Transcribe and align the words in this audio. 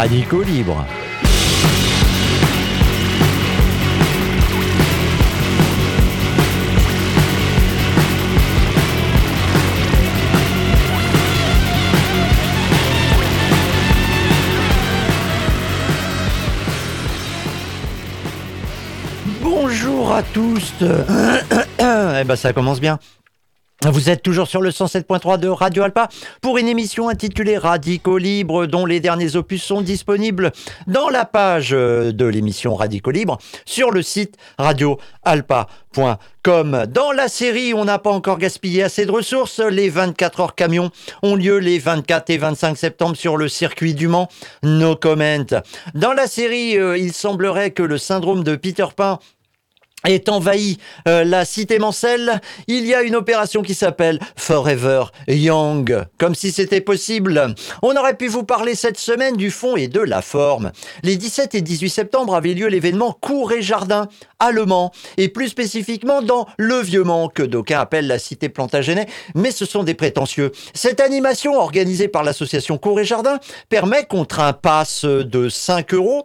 Radicaux 0.00 0.42
Libre. 0.42 0.86
Bonjour 19.42 20.14
à 20.14 20.22
tous. 20.22 20.72
eh 21.78 22.24
ben 22.24 22.36
ça 22.36 22.54
commence 22.54 22.80
bien. 22.80 22.98
Vous 23.88 24.10
êtes 24.10 24.22
toujours 24.22 24.46
sur 24.46 24.60
le 24.60 24.68
107.3 24.68 25.38
de 25.38 25.48
Radio 25.48 25.84
Alpa 25.84 26.10
pour 26.42 26.58
une 26.58 26.68
émission 26.68 27.08
intitulée 27.08 27.56
Radicaux 27.56 28.18
Libre 28.18 28.66
dont 28.66 28.84
les 28.84 29.00
derniers 29.00 29.36
opus 29.36 29.62
sont 29.62 29.80
disponibles 29.80 30.52
dans 30.86 31.08
la 31.08 31.24
page 31.24 31.70
de 31.70 32.26
l'émission 32.26 32.74
Radicaux 32.74 33.10
Libre 33.10 33.38
sur 33.64 33.90
le 33.90 34.02
site 34.02 34.36
radioalpa.com. 34.58 36.84
Dans 36.90 37.12
la 37.12 37.28
série, 37.28 37.72
on 37.72 37.86
n'a 37.86 37.98
pas 37.98 38.10
encore 38.10 38.36
gaspillé 38.36 38.82
assez 38.82 39.06
de 39.06 39.10
ressources. 39.10 39.60
Les 39.60 39.88
24 39.88 40.40
heures 40.40 40.54
camions 40.54 40.90
ont 41.22 41.34
lieu 41.34 41.56
les 41.56 41.78
24 41.78 42.28
et 42.28 42.36
25 42.36 42.76
septembre 42.76 43.16
sur 43.16 43.38
le 43.38 43.48
circuit 43.48 43.94
du 43.94 44.08
Mans. 44.08 44.28
No 44.62 44.94
comment. 44.94 45.46
Dans 45.94 46.12
la 46.12 46.26
série, 46.26 46.76
euh, 46.76 46.98
il 46.98 47.14
semblerait 47.14 47.70
que 47.70 47.82
le 47.82 47.96
syndrome 47.96 48.44
de 48.44 48.56
Peter 48.56 48.88
Pan 48.94 49.20
est 50.04 50.28
envahi 50.28 50.78
euh, 51.08 51.24
la 51.24 51.44
cité 51.44 51.78
Mancelle, 51.78 52.40
il 52.66 52.86
y 52.86 52.94
a 52.94 53.02
une 53.02 53.16
opération 53.16 53.62
qui 53.62 53.74
s'appelle 53.74 54.18
Forever 54.36 55.04
Young, 55.28 56.04
comme 56.18 56.34
si 56.34 56.52
c'était 56.52 56.80
possible. 56.80 57.54
On 57.82 57.96
aurait 57.96 58.16
pu 58.16 58.28
vous 58.28 58.44
parler 58.44 58.74
cette 58.74 58.98
semaine 58.98 59.36
du 59.36 59.50
fond 59.50 59.76
et 59.76 59.88
de 59.88 60.00
la 60.00 60.22
forme. 60.22 60.72
Les 61.02 61.16
17 61.16 61.54
et 61.54 61.60
18 61.60 61.90
septembre 61.90 62.34
avait 62.34 62.54
lieu 62.54 62.68
l'événement 62.68 63.16
Cours 63.20 63.52
et 63.52 63.62
Jardin 63.62 64.08
à 64.38 64.52
Le 64.52 64.64
Mans, 64.64 64.90
et 65.18 65.28
plus 65.28 65.48
spécifiquement 65.48 66.22
dans 66.22 66.46
le 66.56 66.76
Vieux 66.76 67.04
Mans, 67.04 67.28
que 67.28 67.42
d'aucuns 67.42 67.80
appellent 67.80 68.06
la 68.06 68.18
cité 68.18 68.48
Plantagenet, 68.48 69.06
mais 69.34 69.50
ce 69.50 69.66
sont 69.66 69.82
des 69.82 69.94
prétentieux. 69.94 70.52
Cette 70.72 71.00
animation 71.00 71.58
organisée 71.58 72.08
par 72.08 72.24
l'association 72.24 72.78
Cours 72.78 73.00
et 73.00 73.04
Jardin 73.04 73.38
permet, 73.68 74.06
contre 74.06 74.40
un 74.40 74.54
pass 74.54 75.04
de 75.04 75.48
5 75.50 75.92
euros, 75.92 76.24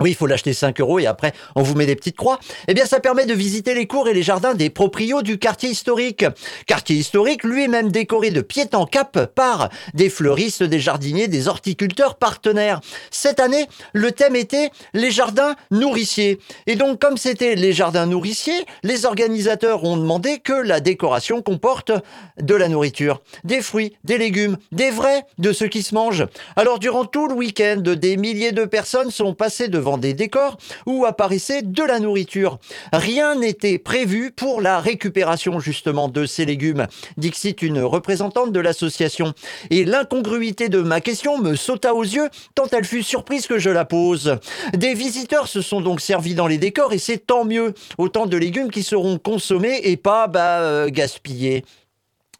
oui, 0.00 0.10
il 0.10 0.14
faut 0.14 0.26
l'acheter 0.26 0.52
5 0.52 0.80
euros 0.80 0.98
et 0.98 1.06
après 1.06 1.32
on 1.54 1.62
vous 1.62 1.74
met 1.74 1.86
des 1.86 1.96
petites 1.96 2.16
croix. 2.16 2.38
Eh 2.68 2.74
bien, 2.74 2.84
ça 2.84 3.00
permet 3.00 3.26
de 3.26 3.34
visiter 3.34 3.74
les 3.74 3.86
cours 3.86 4.08
et 4.08 4.14
les 4.14 4.22
jardins 4.22 4.54
des 4.54 4.70
proprios 4.70 5.22
du 5.22 5.38
quartier 5.38 5.70
historique. 5.70 6.24
Quartier 6.66 6.96
historique 6.96 7.44
lui-même 7.44 7.90
décoré 7.90 8.30
de 8.30 8.40
pied 8.40 8.64
en 8.74 8.86
cap 8.86 9.26
par 9.34 9.70
des 9.94 10.10
fleuristes, 10.10 10.62
des 10.62 10.80
jardiniers, 10.80 11.28
des 11.28 11.48
horticulteurs 11.48 12.16
partenaires. 12.16 12.80
Cette 13.10 13.40
année, 13.40 13.66
le 13.92 14.12
thème 14.12 14.36
était 14.36 14.70
les 14.92 15.10
jardins 15.10 15.54
nourriciers. 15.70 16.38
Et 16.66 16.76
donc, 16.76 17.00
comme 17.00 17.16
c'était 17.16 17.54
les 17.54 17.72
jardins 17.72 18.06
nourriciers, 18.06 18.66
les 18.82 19.06
organisateurs 19.06 19.84
ont 19.84 19.96
demandé 19.96 20.38
que 20.38 20.52
la 20.52 20.80
décoration 20.80 21.42
comporte 21.42 21.92
de 22.40 22.54
la 22.54 22.68
nourriture, 22.68 23.20
des 23.44 23.60
fruits, 23.60 23.96
des 24.04 24.18
légumes, 24.18 24.56
des 24.72 24.90
vrais, 24.90 25.24
de 25.38 25.52
ceux 25.52 25.68
qui 25.68 25.82
se 25.82 25.94
mangent. 25.94 26.26
Alors, 26.56 26.78
durant 26.78 27.04
tout 27.04 27.28
le 27.28 27.34
week-end, 27.34 27.82
des 27.84 28.16
milliers 28.16 28.52
de 28.52 28.64
personnes 28.64 29.10
sont 29.10 29.34
passées 29.34 29.68
des 29.96 30.12
décors 30.12 30.58
où 30.86 31.04
apparaissait 31.04 31.62
de 31.62 31.82
la 31.82 32.00
nourriture. 32.00 32.58
Rien 32.92 33.36
n'était 33.36 33.78
prévu 33.78 34.32
pour 34.32 34.60
la 34.60 34.80
récupération 34.80 35.60
justement 35.60 36.08
de 36.08 36.26
ces 36.26 36.44
légumes, 36.44 36.86
dixit 37.16 37.62
une 37.62 37.80
représentante 37.80 38.52
de 38.52 38.60
l'association. 38.60 39.32
Et 39.70 39.84
l'incongruité 39.84 40.68
de 40.68 40.80
ma 40.80 41.00
question 41.00 41.38
me 41.38 41.54
sauta 41.54 41.94
aux 41.94 42.02
yeux 42.02 42.28
tant 42.54 42.66
elle 42.72 42.84
fut 42.84 43.02
surprise 43.02 43.46
que 43.46 43.58
je 43.58 43.70
la 43.70 43.84
pose. 43.84 44.38
Des 44.74 44.94
visiteurs 44.94 45.46
se 45.46 45.60
sont 45.60 45.80
donc 45.80 46.00
servis 46.00 46.34
dans 46.34 46.46
les 46.46 46.58
décors 46.58 46.92
et 46.92 46.98
c'est 46.98 47.18
tant 47.26 47.44
mieux. 47.44 47.74
Autant 47.98 48.26
de 48.26 48.36
légumes 48.36 48.70
qui 48.70 48.82
seront 48.82 49.18
consommés 49.18 49.80
et 49.84 49.96
pas 49.96 50.26
bah, 50.26 50.60
euh, 50.60 50.88
gaspillés. 50.88 51.64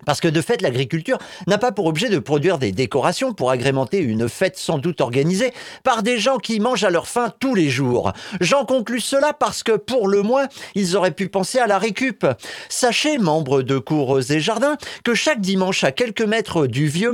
Parce 0.05 0.21
que 0.21 0.29
de 0.29 0.41
fait, 0.41 0.61
l'agriculture 0.61 1.19
n'a 1.47 1.59
pas 1.59 1.73
pour 1.73 1.87
objet 1.87 2.09
de 2.09 2.19
produire 2.19 2.59
des 2.59 2.71
décorations 2.71 3.33
pour 3.33 3.51
agrémenter 3.51 3.99
une 3.99 4.29
fête 4.29 4.59
sans 4.59 4.79
doute 4.79 5.01
organisée 5.01 5.53
par 5.83 6.03
des 6.03 6.19
gens 6.19 6.37
qui 6.37 6.61
mangent 6.61 6.85
à 6.85 6.91
leur 6.91 7.09
faim 7.09 7.33
tous 7.41 7.55
les 7.55 7.71
jours. 7.71 8.13
J'en 8.41 8.65
conclus 8.65 9.01
cela 9.01 9.33
parce 9.33 9.63
que 9.63 9.73
pour 9.73 10.07
le 10.07 10.23
moins, 10.23 10.49
ils 10.75 10.97
auraient 10.97 11.13
pu 11.13 11.29
penser 11.29 11.59
à 11.59 11.67
la 11.67 11.79
récup. 11.79 12.27
Sachez, 12.69 13.19
membres 13.19 13.63
de 13.63 13.79
cours 13.79 14.21
et 14.31 14.41
jardins, 14.41 14.77
que 15.03 15.15
chaque 15.15 15.41
dimanche 15.41 15.83
à 15.83 15.93
quelques 15.93 16.23
mètres 16.23 16.67
du 16.67 16.87
vieux 16.87 17.07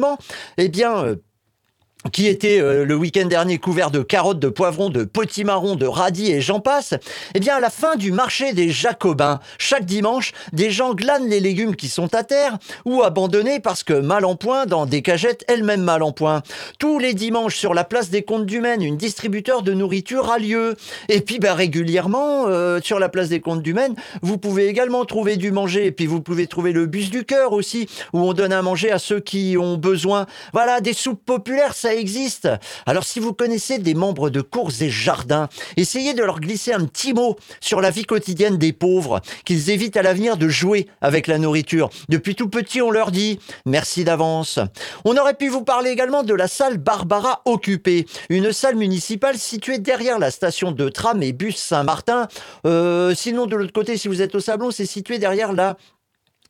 eh 0.59 0.69
bien, 0.69 1.05
euh, 1.05 1.17
qui 2.11 2.27
était 2.27 2.61
euh, 2.61 2.85
le 2.85 2.97
week-end 2.97 3.27
dernier 3.27 3.59
couvert 3.59 3.91
de 3.91 4.03
carottes, 4.03 4.41
de 4.41 4.49
poivrons, 4.49 4.91
de 4.91 5.05
potimarrons, 5.05 5.77
de 5.77 5.87
radis 5.87 6.33
et 6.33 6.41
j'en 6.41 6.61
passe, 6.61 6.95
eh 7.35 7.41
bien 7.41 7.57
à 7.57 7.61
la 7.61 7.71
fin 7.71 7.97
du 7.97 8.11
marché 8.11 8.53
des 8.53 8.71
Jacobins, 8.71 9.41
chaque 9.59 9.85
dimanche, 9.85 10.33
des 10.53 10.71
gens 10.71 10.95
glanent 10.95 11.29
les 11.29 11.41
légumes 11.41 11.77
qui 11.77 11.89
sont 11.89 12.15
à 12.15 12.25
terre 12.25 12.59
ou 12.85 13.03
abandonnés 13.03 13.61
parce 13.61 13.85
que 13.85 13.93
mal 13.93 14.25
en 14.25 14.35
point 14.35 14.67
dans 14.67 14.87
des 14.87 15.03
cagettes 15.03 15.45
elles-mêmes 15.49 15.83
mal 15.83 16.03
en 16.03 16.13
point. 16.13 16.43
Tous 16.79 16.99
les 16.99 17.15
dimanches 17.15 17.57
sur 17.57 17.75
la 17.75 17.85
place 17.85 18.11
des 18.11 18.23
Comptes 18.23 18.47
du 18.47 18.61
Maine, 18.61 18.83
une 18.83 18.97
distributeur 18.97 19.63
de 19.63 19.73
nourriture 19.73 20.31
a 20.31 20.39
lieu. 20.39 20.77
Et 21.09 21.21
puis 21.21 21.39
bah, 21.39 21.55
régulièrement 21.55 22.47
euh, 22.49 22.81
sur 22.83 22.99
la 22.99 23.09
place 23.09 23.29
des 23.29 23.41
Comptes 23.41 23.63
du 23.63 23.75
Maine, 23.75 23.95
vous 24.23 24.39
pouvez 24.39 24.67
également 24.67 25.05
trouver 25.05 25.37
du 25.37 25.53
manger 25.53 25.87
et 25.87 25.93
puis 25.93 26.07
vous 26.07 26.21
pouvez 26.21 26.47
trouver 26.47 26.73
le 26.73 26.87
bus 26.87 27.11
du 27.11 27.25
cœur 27.25 27.53
aussi 27.53 27.89
où 28.13 28.21
on 28.21 28.33
donne 28.33 28.53
à 28.53 28.63
manger 28.63 28.91
à 28.91 28.99
ceux 28.99 29.21
qui 29.21 29.57
ont 29.59 29.77
besoin. 29.77 30.27
Voilà, 30.53 30.81
des 30.81 30.93
soupes 30.93 31.25
populaires, 31.25 31.75
ça 31.75 31.92
existe. 31.95 32.49
Alors 32.87 33.05
si 33.05 33.21
vous 33.21 33.33
connaissez 33.33 33.79
des 33.79 33.95
membres 33.95 34.31
de 34.31 34.41
cours 34.41 34.71
et 34.81 34.91
jardins, 34.91 35.49
essayez 35.77 36.15
de 36.15 36.23
leur 36.23 36.41
glisser 36.41 36.73
un 36.73 36.85
petit 36.87 37.13
mot 37.13 37.37
sur 37.61 37.81
la 37.81 37.91
vie 37.91 38.05
quotidienne 38.05 38.59
des 38.59 38.73
pauvres, 38.73 39.21
qu'ils 39.45 39.71
évitent 39.71 39.97
à 39.97 40.03
l'avenir 40.03 40.37
de 40.37 40.49
jouer 40.49 40.87
avec 41.01 41.27
la 41.27 41.39
nourriture. 41.39 41.91
Depuis 42.09 42.35
tout 42.35 42.49
petit, 42.49 42.83
on 42.83 42.91
leur 42.91 43.11
dit 43.11 43.39
merci 43.67 44.05
d'avance. 44.05 44.59
On 45.05 45.17
aurait 45.17 45.35
pu 45.35 45.49
vous 45.49 45.63
parler 45.63 45.91
également 45.91 46.23
de 46.23 46.35
la 46.35 46.49
salle 46.49 46.79
Barbara 46.79 47.43
occupée, 47.45 48.07
une 48.29 48.53
salle 48.53 48.77
municipale 48.77 49.39
située 49.39 49.79
derrière 49.79 50.19
la 50.19 50.31
station 50.31 50.73
de 50.73 50.89
tram 50.89 51.23
et 51.23 51.33
bus 51.33 51.57
Saint-Martin. 51.57 52.29
Euh, 52.67 53.15
sinon, 53.15 53.47
de 53.47 53.57
l'autre 53.57 53.73
côté, 53.73 53.97
si 53.97 54.09
vous 54.09 54.23
êtes 54.23 54.35
au 54.35 54.41
Sablon, 54.41 54.71
c'est 54.71 54.87
situé 54.87 55.19
derrière 55.19 55.53
la 55.53 55.77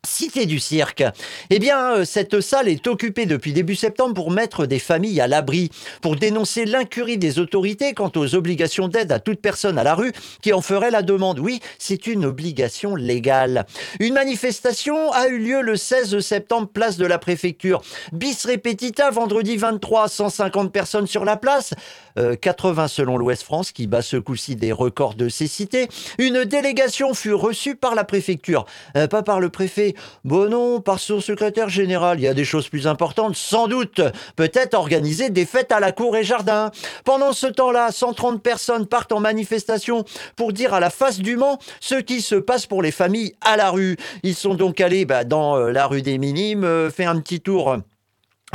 Cité 0.05 0.45
du 0.45 0.59
cirque. 0.59 1.01
Eh 1.49 1.59
bien, 1.59 1.93
euh, 1.93 2.03
cette 2.03 2.41
salle 2.41 2.67
est 2.67 2.87
occupée 2.87 3.25
depuis 3.25 3.53
début 3.53 3.75
septembre 3.75 4.13
pour 4.13 4.31
mettre 4.31 4.65
des 4.65 4.77
familles 4.77 5.21
à 5.21 5.27
l'abri, 5.27 5.69
pour 6.01 6.17
dénoncer 6.17 6.65
l'incurie 6.65 7.17
des 7.17 7.39
autorités 7.39 7.93
quant 7.93 8.11
aux 8.17 8.35
obligations 8.35 8.89
d'aide 8.89 9.13
à 9.13 9.21
toute 9.21 9.39
personne 9.39 9.77
à 9.77 9.83
la 9.83 9.95
rue 9.95 10.11
qui 10.41 10.51
en 10.51 10.59
ferait 10.59 10.91
la 10.91 11.03
demande. 11.03 11.39
Oui, 11.39 11.61
c'est 11.79 12.05
une 12.05 12.25
obligation 12.25 12.95
légale. 12.97 13.65
Une 14.01 14.13
manifestation 14.13 15.09
a 15.13 15.27
eu 15.29 15.39
lieu 15.39 15.61
le 15.61 15.77
16 15.77 16.19
septembre, 16.19 16.67
place 16.67 16.97
de 16.97 17.05
la 17.05 17.17
préfecture. 17.17 17.81
Bis 18.11 18.45
repetita, 18.45 19.09
vendredi 19.09 19.55
23, 19.55 20.09
150 20.09 20.73
personnes 20.73 21.07
sur 21.07 21.23
la 21.23 21.37
place, 21.37 21.73
80 22.15 22.83
euh, 22.83 22.87
selon 22.87 23.17
l'Ouest 23.17 23.43
France 23.43 23.71
qui 23.71 23.87
bat 23.87 24.01
ce 24.01 24.17
coup-ci 24.17 24.55
des 24.55 24.71
records 24.71 25.15
de 25.15 25.29
cécité. 25.29 25.87
Une 26.17 26.45
délégation 26.45 27.13
fut 27.13 27.33
reçue 27.33 27.75
par 27.75 27.95
la 27.95 28.03
préfecture, 28.03 28.65
euh, 28.95 29.07
pas 29.07 29.23
par 29.23 29.39
le 29.39 29.49
préfet 29.49 29.95
Bon 30.23 30.49
non, 30.49 30.81
par 30.81 30.99
son 30.99 31.21
secrétaire 31.21 31.69
général, 31.69 32.19
il 32.19 32.23
y 32.23 32.27
a 32.27 32.33
des 32.33 32.45
choses 32.45 32.69
plus 32.69 32.87
importantes, 32.87 33.35
sans 33.35 33.67
doute. 33.67 34.01
Peut-être 34.35 34.73
organiser 34.73 35.29
des 35.29 35.45
fêtes 35.45 35.71
à 35.71 35.79
la 35.79 35.91
cour 35.91 36.15
et 36.17 36.23
jardin. 36.23 36.71
Pendant 37.05 37.33
ce 37.33 37.47
temps-là, 37.47 37.91
130 37.91 38.41
personnes 38.41 38.85
partent 38.85 39.11
en 39.11 39.19
manifestation 39.19 40.05
pour 40.35 40.53
dire 40.53 40.73
à 40.73 40.79
la 40.79 40.89
face 40.89 41.19
du 41.19 41.35
Mans 41.35 41.59
ce 41.79 41.95
qui 41.95 42.21
se 42.21 42.35
passe 42.35 42.65
pour 42.65 42.81
les 42.81 42.91
familles 42.91 43.35
à 43.41 43.57
la 43.57 43.71
rue. 43.71 43.97
Ils 44.23 44.35
sont 44.35 44.55
donc 44.55 44.81
allés 44.81 45.05
bah, 45.05 45.23
dans 45.23 45.57
euh, 45.57 45.71
la 45.71 45.87
rue 45.87 46.01
des 46.01 46.17
Minimes, 46.17 46.63
euh, 46.63 46.89
faire 46.89 47.09
un 47.09 47.19
petit 47.19 47.41
tour 47.41 47.77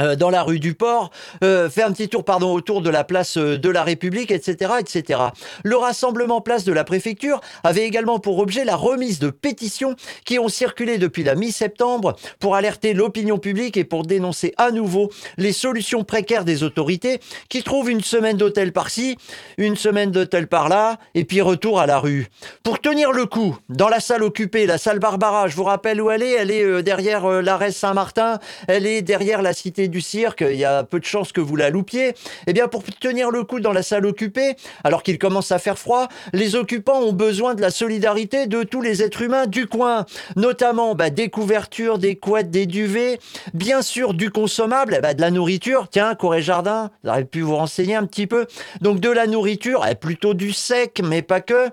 euh, 0.00 0.16
dans 0.16 0.30
la 0.30 0.42
rue 0.42 0.58
du 0.58 0.74
Port, 0.74 1.10
euh, 1.42 1.68
fait 1.68 1.82
un 1.82 1.92
petit 1.92 2.08
tour 2.08 2.24
pardon 2.24 2.52
autour 2.52 2.82
de 2.82 2.90
la 2.90 3.04
place 3.04 3.36
euh, 3.36 3.58
de 3.58 3.68
la 3.68 3.82
République, 3.82 4.30
etc., 4.30 4.74
etc. 4.78 5.20
Le 5.64 5.76
rassemblement 5.76 6.40
place 6.40 6.64
de 6.64 6.72
la 6.72 6.84
préfecture 6.84 7.40
avait 7.64 7.84
également 7.84 8.18
pour 8.18 8.38
objet 8.38 8.64
la 8.64 8.76
remise 8.76 9.18
de 9.18 9.30
pétitions 9.30 9.96
qui 10.24 10.38
ont 10.38 10.48
circulé 10.48 10.98
depuis 10.98 11.24
la 11.24 11.34
mi-septembre 11.34 12.16
pour 12.38 12.54
alerter 12.54 12.94
l'opinion 12.94 13.38
publique 13.38 13.76
et 13.76 13.84
pour 13.84 14.04
dénoncer 14.04 14.54
à 14.56 14.70
nouveau 14.70 15.10
les 15.36 15.52
solutions 15.52 16.04
précaires 16.04 16.44
des 16.44 16.62
autorités 16.62 17.20
qui 17.48 17.62
trouvent 17.62 17.90
une 17.90 18.02
semaine 18.02 18.36
d'hôtel 18.36 18.72
par-ci, 18.72 19.16
une 19.56 19.76
semaine 19.76 20.10
d'hôtel 20.10 20.46
par-là, 20.46 20.98
et 21.14 21.24
puis 21.24 21.40
retour 21.40 21.80
à 21.80 21.86
la 21.86 21.98
rue. 21.98 22.28
Pour 22.62 22.80
tenir 22.80 23.12
le 23.12 23.26
coup, 23.26 23.56
dans 23.68 23.88
la 23.88 24.00
salle 24.00 24.22
occupée, 24.22 24.66
la 24.66 24.78
salle 24.78 24.98
Barbara, 24.98 25.48
je 25.48 25.56
vous 25.56 25.64
rappelle 25.64 26.00
où 26.00 26.10
elle 26.10 26.22
est, 26.22 26.32
elle 26.32 26.50
est 26.50 26.82
derrière 26.82 27.26
l'arrêt 27.42 27.72
Saint-Martin, 27.72 28.38
elle 28.68 28.86
est 28.86 29.02
derrière 29.02 29.42
la 29.42 29.52
cité 29.52 29.87
du 29.88 30.00
cirque, 30.00 30.44
il 30.48 30.56
y 30.56 30.64
a 30.64 30.84
peu 30.84 31.00
de 31.00 31.04
chances 31.04 31.32
que 31.32 31.40
vous 31.40 31.56
la 31.56 31.70
loupiez. 31.70 32.14
Eh 32.46 32.52
bien, 32.52 32.68
pour 32.68 32.82
tenir 32.84 33.30
le 33.30 33.44
coup 33.44 33.60
dans 33.60 33.72
la 33.72 33.82
salle 33.82 34.06
occupée, 34.06 34.54
alors 34.84 35.02
qu'il 35.02 35.18
commence 35.18 35.52
à 35.52 35.58
faire 35.58 35.78
froid, 35.78 36.08
les 36.32 36.54
occupants 36.54 37.00
ont 37.00 37.12
besoin 37.12 37.54
de 37.54 37.60
la 37.60 37.70
solidarité 37.70 38.46
de 38.46 38.62
tous 38.62 38.82
les 38.82 39.02
êtres 39.02 39.22
humains 39.22 39.46
du 39.46 39.66
coin, 39.66 40.06
notamment 40.36 40.94
bah, 40.94 41.10
des 41.10 41.28
couvertures, 41.28 41.98
des 41.98 42.16
couettes, 42.16 42.50
des 42.50 42.66
duvets, 42.66 43.18
bien 43.54 43.82
sûr 43.82 44.14
du 44.14 44.30
consommable, 44.30 44.98
bah, 45.02 45.14
de 45.14 45.20
la 45.20 45.30
nourriture. 45.30 45.88
Tiens, 45.90 46.14
Corée 46.14 46.42
Jardin, 46.42 46.90
vous 47.02 47.10
auriez 47.10 47.24
pu 47.24 47.40
vous 47.40 47.56
renseigner 47.56 47.96
un 47.96 48.06
petit 48.06 48.26
peu. 48.26 48.46
Donc 48.80 49.00
de 49.00 49.10
la 49.10 49.26
nourriture, 49.26 49.84
eh, 49.88 49.94
plutôt 49.94 50.34
du 50.34 50.52
sec, 50.52 51.00
mais 51.04 51.22
pas 51.22 51.40
que 51.40 51.70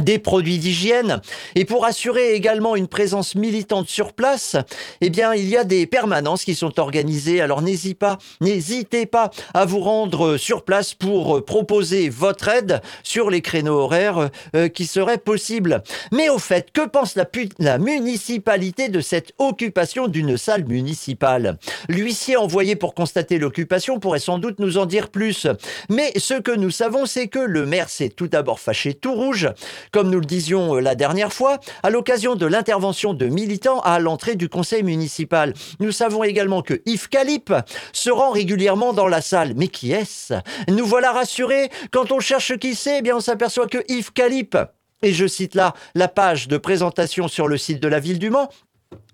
des 0.00 0.18
produits 0.18 0.58
d'hygiène 0.58 1.20
et 1.54 1.64
pour 1.64 1.84
assurer 1.84 2.32
également 2.34 2.76
une 2.76 2.88
présence 2.88 3.34
militante 3.34 3.88
sur 3.88 4.12
place, 4.12 4.56
eh 5.00 5.10
bien 5.10 5.34
il 5.34 5.48
y 5.48 5.56
a 5.56 5.64
des 5.64 5.86
permanences 5.86 6.44
qui 6.44 6.54
sont 6.54 6.78
organisées. 6.80 7.40
Alors 7.40 7.62
n'hésitez 7.62 7.94
pas, 7.94 8.18
n'hésitez 8.40 9.06
pas 9.06 9.30
à 9.54 9.64
vous 9.64 9.80
rendre 9.80 10.36
sur 10.36 10.64
place 10.64 10.94
pour 10.94 11.44
proposer 11.44 12.08
votre 12.08 12.48
aide 12.48 12.80
sur 13.02 13.30
les 13.30 13.40
créneaux 13.40 13.78
horaires 13.78 14.30
euh, 14.54 14.68
qui 14.68 14.86
seraient 14.86 15.18
possibles. 15.18 15.82
Mais 16.12 16.28
au 16.28 16.38
fait, 16.38 16.70
que 16.72 16.86
pense 16.86 17.14
la, 17.14 17.26
la 17.58 17.78
municipalité 17.78 18.88
de 18.88 19.00
cette 19.00 19.32
occupation 19.38 20.08
d'une 20.08 20.36
salle 20.36 20.64
municipale? 20.64 21.58
L'huissier 21.88 22.36
envoyé 22.36 22.76
pour 22.76 22.94
constater 22.94 23.38
l'occupation 23.38 23.98
pourrait 24.00 24.18
sans 24.18 24.38
doute 24.38 24.58
nous 24.58 24.78
en 24.78 24.86
dire 24.86 25.08
plus. 25.08 25.46
Mais 25.88 26.12
ce 26.16 26.34
que 26.34 26.52
nous 26.52 26.70
savons, 26.70 27.06
c'est 27.06 27.28
que 27.28 27.38
le 27.38 27.66
maire 27.66 27.88
s'est 27.88 28.08
tout 28.08 28.28
d'abord 28.28 28.60
fâché 28.60 28.94
tout 28.94 29.14
rouge 29.14 29.48
comme 29.92 30.10
nous 30.10 30.20
le 30.20 30.26
disions 30.26 30.76
euh, 30.76 30.80
la 30.80 30.94
dernière 30.94 31.32
fois, 31.32 31.58
à 31.82 31.90
l'occasion 31.90 32.34
de 32.34 32.46
l'intervention 32.46 33.14
de 33.14 33.26
militants 33.26 33.80
à 33.80 33.98
l'entrée 33.98 34.36
du 34.36 34.48
conseil 34.48 34.82
municipal. 34.82 35.54
Nous 35.80 35.92
savons 35.92 36.24
également 36.24 36.62
que 36.62 36.80
Yves 36.86 37.08
Calip 37.08 37.52
se 37.92 38.10
rend 38.10 38.30
régulièrement 38.30 38.92
dans 38.92 39.08
la 39.08 39.20
salle. 39.20 39.54
Mais 39.56 39.68
qui 39.68 39.92
est-ce? 39.92 40.34
Nous 40.68 40.86
voilà 40.86 41.12
rassurés. 41.12 41.70
Quand 41.90 42.12
on 42.12 42.20
cherche 42.20 42.56
qui 42.58 42.74
c'est, 42.74 42.98
eh 42.98 43.02
bien 43.02 43.16
on 43.16 43.20
s'aperçoit 43.20 43.66
que 43.66 43.78
Yves 43.88 44.12
Calip, 44.12 44.56
et 45.02 45.12
je 45.12 45.26
cite 45.26 45.54
là 45.54 45.74
la 45.94 46.08
page 46.08 46.48
de 46.48 46.56
présentation 46.56 47.28
sur 47.28 47.48
le 47.48 47.56
site 47.56 47.80
de 47.80 47.88
la 47.88 48.00
ville 48.00 48.18
du 48.18 48.30
Mans, 48.30 48.48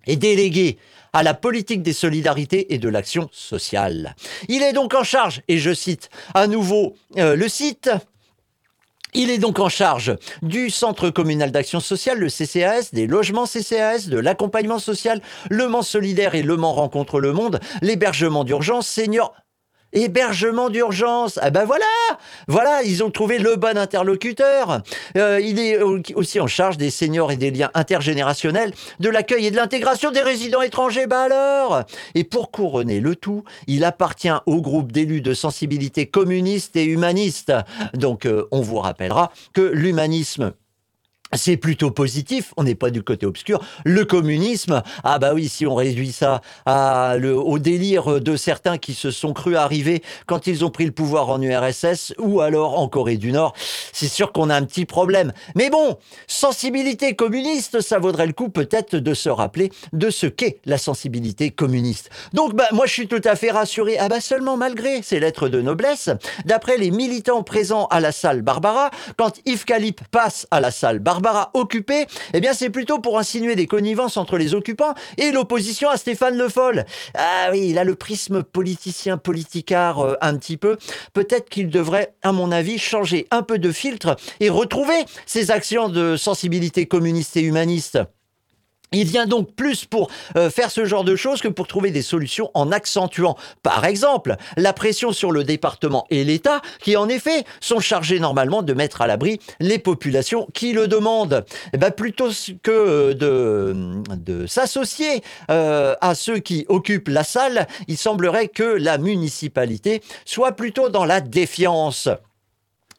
est 0.07 0.17
délégué 0.17 0.79
à 1.13 1.23
la 1.23 1.33
politique 1.33 1.83
des 1.83 1.93
solidarités 1.93 2.75
et 2.75 2.79
de 2.79 2.89
l'action 2.89 3.29
sociale. 3.33 4.17
Il 4.49 4.63
est 4.63 4.73
donc 4.73 4.95
en 4.95 5.05
charge, 5.05 5.43
et 5.49 5.59
je 5.59 5.73
cite 5.73 6.11
à 6.35 6.47
nouveau 6.47 6.97
euh, 7.17 7.37
le 7.37 7.49
site, 7.49 7.91
il 9.15 9.31
est 9.31 9.39
donc 9.39 9.59
en 9.59 9.69
charge 9.69 10.17
du 10.43 10.71
Centre 10.71 11.11
communal 11.11 11.51
d'action 11.51 11.81
sociale, 11.81 12.19
le 12.19 12.29
CCAS, 12.29 12.91
des 12.93 13.07
logements 13.07 13.47
CCAS, 13.47 14.09
de 14.09 14.19
l'accompagnement 14.19 14.79
social, 14.79 15.21
le 15.51 15.69
Mans 15.69 15.83
solidaire 15.83 16.35
et 16.35 16.43
le 16.43 16.57
Mans 16.57 16.73
rencontre 16.73 17.21
le 17.21 17.33
monde, 17.33 17.61
l'hébergement 17.81 18.45
d'urgence, 18.45 18.87
senior 18.87 19.35
hébergement 19.95 20.69
d'urgence. 20.69 21.39
Ah 21.43 21.51
ben 21.51 21.65
voilà, 21.65 21.85
voilà, 22.49 22.83
ils 22.83 23.03
ont 23.03 23.11
trouvé 23.11 23.39
le 23.39 23.57
bon 23.57 23.79
interlocuteur. 23.79 24.83
Euh, 25.17 25.41
il 25.41 25.59
est 25.59 25.81
aussi 26.15 26.41
en 26.41 26.47
charge 26.47 26.77
des 26.77 26.91
seniors 26.91 27.33
et 27.33 27.37
des 27.37 27.51
liens 27.51 27.71
intergénérationnels, 27.75 28.73
de 29.01 29.09
l'accueil 29.09 29.47
et 29.47 29.51
de 29.51 29.57
l'intégration 29.57 30.11
des 30.11 30.23
résidents 30.23 30.63
étrangers. 30.63 31.07
Bah 31.07 31.23
alors 31.23 31.83
Et 32.15 32.25
pour 32.25 32.51
couronner 32.51 33.01
le 33.01 33.17
tout, 33.17 33.45
il 33.67 33.85
appartient 33.85 34.29
au 34.47 34.61
groupe 34.61 34.93
d'élus 34.93 35.21
de 35.21 35.35
sensibilité 35.35 36.07
communiste 36.07 36.77
et 36.77 36.85
humaniste. 36.85 37.53
Donc 37.95 38.27
euh, 38.27 38.47
on 38.51 38.61
vous 38.61 38.79
rappellera 38.79 39.33
que 39.53 39.63
l'humanisme 39.63 40.53
c'est 41.33 41.57
plutôt 41.57 41.91
positif, 41.91 42.53
on 42.57 42.65
n'est 42.65 42.75
pas 42.75 42.91
du 42.91 43.03
côté 43.03 43.27
obscur. 43.27 43.61
Le 43.85 44.05
communisme, 44.05 44.83
ah 45.03 45.19
bah 45.19 45.33
oui, 45.35 45.49
si 45.49 45.67
on 45.67 45.75
réduit 45.75 46.13
ça 46.13 46.43
à 46.67 47.17
le, 47.19 47.37
au 47.37 47.59
délire 47.59 48.21
de 48.21 48.37
certains 48.37 48.79
qui 48.79 48.95
se 48.95 49.11
sont 49.11 49.33
crus 49.33 49.57
arriver 49.57 50.03
quand 50.27 50.47
ils 50.47 50.65
ont 50.65 50.71
pris 50.71 50.85
le 50.85 50.93
pouvoir 50.93 51.31
en 51.31 51.41
URSS 51.41 52.15
ou 52.19 52.41
alors 52.41 52.79
en 52.79 52.89
Corée 52.89 53.17
du 53.17 53.33
Nord, 53.33 53.55
c'est 53.93 54.09
sûr 54.09 54.33
qu'on 54.33 54.51
a 54.51 54.57
un 54.57 54.65
petit 54.65 54.85
problème. 54.85 55.33
Mais 55.55 55.71
bon, 55.71 55.99
sensibilité 56.27 57.17
communiste, 57.17 57.81
ça 57.81 57.99
vaudrait 57.99 58.27
le 58.27 58.33
coup 58.33 58.49
peut-être 58.49 58.97
de 58.97 59.15
se 59.15 59.29
rappeler 59.29 59.73
de 59.93 60.11
ce 60.11 60.27
qu'est 60.27 60.59
la 60.65 60.79
sensibilité 60.79 61.51
communiste. 61.51 62.11
Donc 62.33 62.55
bah 62.55 62.69
moi 62.73 62.87
je 62.87 62.93
suis 62.93 63.09
tout 63.09 63.23
à 63.25 63.35
fait 63.35 63.51
rassuré, 63.51 63.99
ah 63.99 64.09
bah 64.09 64.21
seulement 64.21 64.57
malgré 64.57 65.03
ces 65.03 65.21
lettres 65.21 65.49
de 65.49 65.61
noblesse, 65.61 66.11
d'après 66.45 66.77
les 66.77 66.91
militants 66.91 67.43
présents 67.43 67.87
à 67.87 68.01
la 68.01 68.13
salle 68.13 68.43
Barbara, 68.43 68.91
quand 69.17 69.41
Yves 69.47 69.65
Calip 69.65 70.01
passe 70.11 70.47
à 70.51 70.61
la 70.61 70.71
salle 70.71 70.99
Barbara, 71.01 71.24
Barbara 71.25 71.51
occupée, 71.55 72.07
eh 72.35 72.41
bien 72.41 72.53
c'est 72.53 72.69
plutôt 72.69 72.99
pour 72.99 73.19
insinuer 73.19 73.57
des 73.57 73.67
connivences 73.67 74.19
entre 74.19 74.37
les 74.37 74.55
occupants 74.55 74.93
et 75.17 75.33
l'opposition 75.33 75.89
à 75.89 75.97
Stéphane 75.97 76.37
Le 76.37 76.51
Foll. 76.51 76.85
Ah 77.15 77.49
oui, 77.51 77.69
il 77.71 77.79
a 77.79 77.85
le 77.85 77.95
prisme 77.95 78.43
politicien, 78.43 79.17
politicard 79.17 80.01
euh, 80.01 80.15
un 80.21 80.37
petit 80.37 80.59
peu. 80.59 80.77
Peut-être 81.15 81.49
qu'il 81.49 81.71
devrait, 81.71 82.15
à 82.23 82.33
mon 82.33 82.53
avis, 82.53 82.79
changer 82.79 83.27
un 83.31 83.43
peu 83.43 83.59
de 83.59 83.73
filtre 83.73 84.17
et 84.41 84.51
retrouver 84.51 85.07
ses 85.25 85.51
actions 85.51 85.89
de 85.89 86.19
sensibilité 86.19 86.85
communiste 86.85 87.39
et 87.39 87.43
humaniste. 87.43 87.99
Il 88.95 89.07
vient 89.07 89.27
donc 89.27 89.55
plus 89.55 89.85
pour 89.85 90.11
euh, 90.37 90.51
faire 90.51 90.71
ce 90.71 90.85
genre 90.85 91.05
de 91.05 91.17
choses 91.17 91.41
que 91.41 91.49
pour 91.49 91.67
trouver 91.67 91.91
des 91.91 92.03
solutions 92.03 92.51
en 92.55 92.73
accentuant, 92.73 93.37
par 93.63 93.85
exemple, 93.85 94.37
la 94.57 94.73
pression 94.73 95.13
sur 95.13 95.33
le 95.33 95.45
département 95.45 96.07
et 96.11 96.25
l'État, 96.25 96.63
qui 96.81 96.97
en 96.97 97.09
effet 97.09 97.45
sont 97.61 97.81
chargés 97.81 98.21
normalement 98.21 98.63
de 98.63 98.73
mettre 98.73 99.03
à 99.03 99.07
l'abri 99.07 99.41
les 99.61 99.79
populations 99.79 100.47
qui 100.55 100.73
le 100.73 100.87
demandent. 100.89 101.45
Eh 101.73 101.79
ben, 101.79 101.91
plutôt 101.91 102.29
que 102.63 102.71
euh, 102.71 103.15
de, 103.15 103.75
de 104.17 104.47
s'associer 104.47 105.23
euh, 105.51 105.95
à 106.01 106.15
ceux 106.15 106.39
qui 106.39 106.65
occupent 106.69 107.09
la 107.09 107.25
salle, 107.25 107.67
il 107.89 107.97
semblerait 107.97 108.49
que 108.49 108.63
la 108.63 108.99
municipalité 108.99 110.03
soit 110.25 110.53
plutôt 110.53 110.89
dans 110.89 111.05
la 111.05 111.21
défiance. 111.21 112.09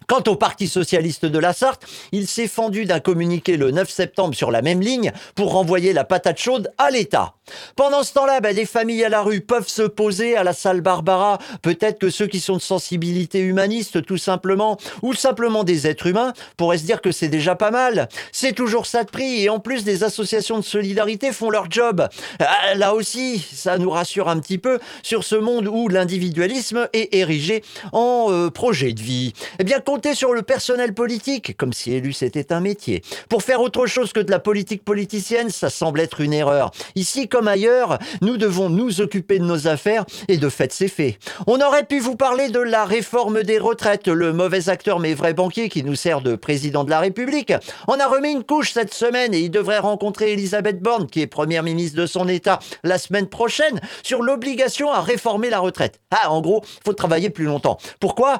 Quant 0.07 0.23
au 0.27 0.35
Parti 0.35 0.67
socialiste 0.67 1.25
de 1.25 1.39
la 1.39 1.53
Sarthe, 1.53 1.85
il 2.11 2.27
s'est 2.27 2.47
fendu 2.47 2.85
d'un 2.85 2.99
communiqué 2.99 3.57
le 3.57 3.71
9 3.71 3.89
septembre 3.89 4.35
sur 4.35 4.51
la 4.51 4.61
même 4.61 4.81
ligne 4.81 5.11
pour 5.35 5.51
renvoyer 5.51 5.93
la 5.93 6.03
patate 6.03 6.39
chaude 6.39 6.71
à 6.77 6.91
l'État. 6.91 7.33
Pendant 7.75 8.03
ce 8.03 8.13
temps-là, 8.13 8.39
ben, 8.39 8.55
des 8.55 8.65
familles 8.65 9.03
à 9.03 9.09
la 9.09 9.21
rue 9.21 9.41
peuvent 9.41 9.67
se 9.67 9.83
poser 9.83 10.35
à 10.35 10.43
la 10.43 10.53
salle 10.53 10.81
Barbara. 10.81 11.37
Peut-être 11.61 11.99
que 11.99 12.09
ceux 12.09 12.27
qui 12.27 12.39
sont 12.39 12.57
de 12.57 12.61
sensibilité 12.61 13.39
humaniste, 13.39 14.05
tout 14.05 14.17
simplement, 14.17 14.77
ou 15.01 15.13
simplement 15.13 15.63
des 15.63 15.87
êtres 15.87 16.07
humains, 16.07 16.33
pourraient 16.57 16.77
se 16.77 16.85
dire 16.85 17.01
que 17.01 17.11
c'est 17.11 17.27
déjà 17.27 17.55
pas 17.55 17.71
mal. 17.71 18.07
C'est 18.31 18.53
toujours 18.53 18.85
ça 18.85 19.03
de 19.03 19.09
prix, 19.09 19.43
et 19.43 19.49
en 19.49 19.59
plus, 19.59 19.83
des 19.83 20.03
associations 20.03 20.57
de 20.57 20.63
solidarité 20.63 21.31
font 21.31 21.49
leur 21.49 21.69
job. 21.69 22.07
Ah, 22.39 22.75
là 22.75 22.93
aussi, 22.93 23.39
ça 23.39 23.77
nous 23.77 23.89
rassure 23.89 24.29
un 24.29 24.39
petit 24.39 24.57
peu 24.57 24.79
sur 25.03 25.23
ce 25.23 25.35
monde 25.35 25.67
où 25.67 25.87
l'individualisme 25.87 26.87
est 26.93 27.13
érigé 27.13 27.63
en 27.91 28.27
euh, 28.29 28.49
projet 28.49 28.93
de 28.93 29.01
vie. 29.01 29.33
Eh 29.59 29.63
bien, 29.63 29.79
compter 29.79 30.15
sur 30.15 30.33
le 30.33 30.41
personnel 30.41 30.93
politique, 30.93 31.55
comme 31.57 31.73
si 31.73 31.93
élu 31.93 32.13
c'était 32.13 32.53
un 32.53 32.59
métier. 32.59 33.01
Pour 33.29 33.43
faire 33.43 33.61
autre 33.61 33.85
chose 33.85 34.13
que 34.13 34.19
de 34.19 34.31
la 34.31 34.39
politique 34.39 34.83
politicienne, 34.83 35.49
ça 35.49 35.69
semble 35.69 35.99
être 35.99 36.21
une 36.21 36.33
erreur. 36.33 36.71
Ici 36.95 37.27
comme 37.35 37.49
ailleurs, 37.49 37.99
nous 38.21 38.37
devons 38.37 38.69
nous 38.69 39.01
occuper 39.01 39.39
de 39.39 39.43
nos 39.43 39.67
affaires 39.67 40.05
et 40.29 40.37
de 40.37 40.47
fait 40.47 40.71
c'est 40.71 40.87
fait. 40.87 41.19
On 41.47 41.59
aurait 41.59 41.83
pu 41.83 41.99
vous 41.99 42.15
parler 42.15 42.47
de 42.47 42.61
la 42.61 42.85
réforme 42.85 43.43
des 43.43 43.59
retraites, 43.59 44.07
le 44.07 44.31
mauvais 44.31 44.69
acteur 44.69 44.99
mais 44.99 45.13
vrai 45.13 45.33
banquier 45.33 45.67
qui 45.67 45.83
nous 45.83 45.95
sert 45.95 46.21
de 46.21 46.37
président 46.37 46.85
de 46.85 46.89
la 46.89 47.01
République. 47.01 47.51
On 47.89 47.99
a 47.99 48.07
remis 48.07 48.31
une 48.31 48.45
couche 48.45 48.71
cette 48.71 48.93
semaine 48.93 49.33
et 49.33 49.39
il 49.39 49.51
devrait 49.51 49.79
rencontrer 49.79 50.31
Elisabeth 50.31 50.79
Borne, 50.81 51.07
qui 51.07 51.19
est 51.19 51.27
première 51.27 51.63
ministre 51.63 51.99
de 51.99 52.05
son 52.05 52.29
État, 52.29 52.59
la 52.85 52.97
semaine 52.97 53.27
prochaine, 53.27 53.81
sur 54.01 54.21
l'obligation 54.21 54.93
à 54.93 55.01
réformer 55.01 55.49
la 55.49 55.59
retraite. 55.59 55.99
Ah, 56.11 56.31
en 56.31 56.39
gros, 56.39 56.63
faut 56.85 56.93
travailler 56.93 57.29
plus 57.29 57.43
longtemps. 57.43 57.77
Pourquoi? 57.99 58.39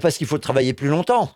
Parce 0.00 0.16
qu'il 0.16 0.26
faut 0.26 0.38
travailler 0.38 0.72
plus 0.72 0.88
longtemps. 0.88 1.34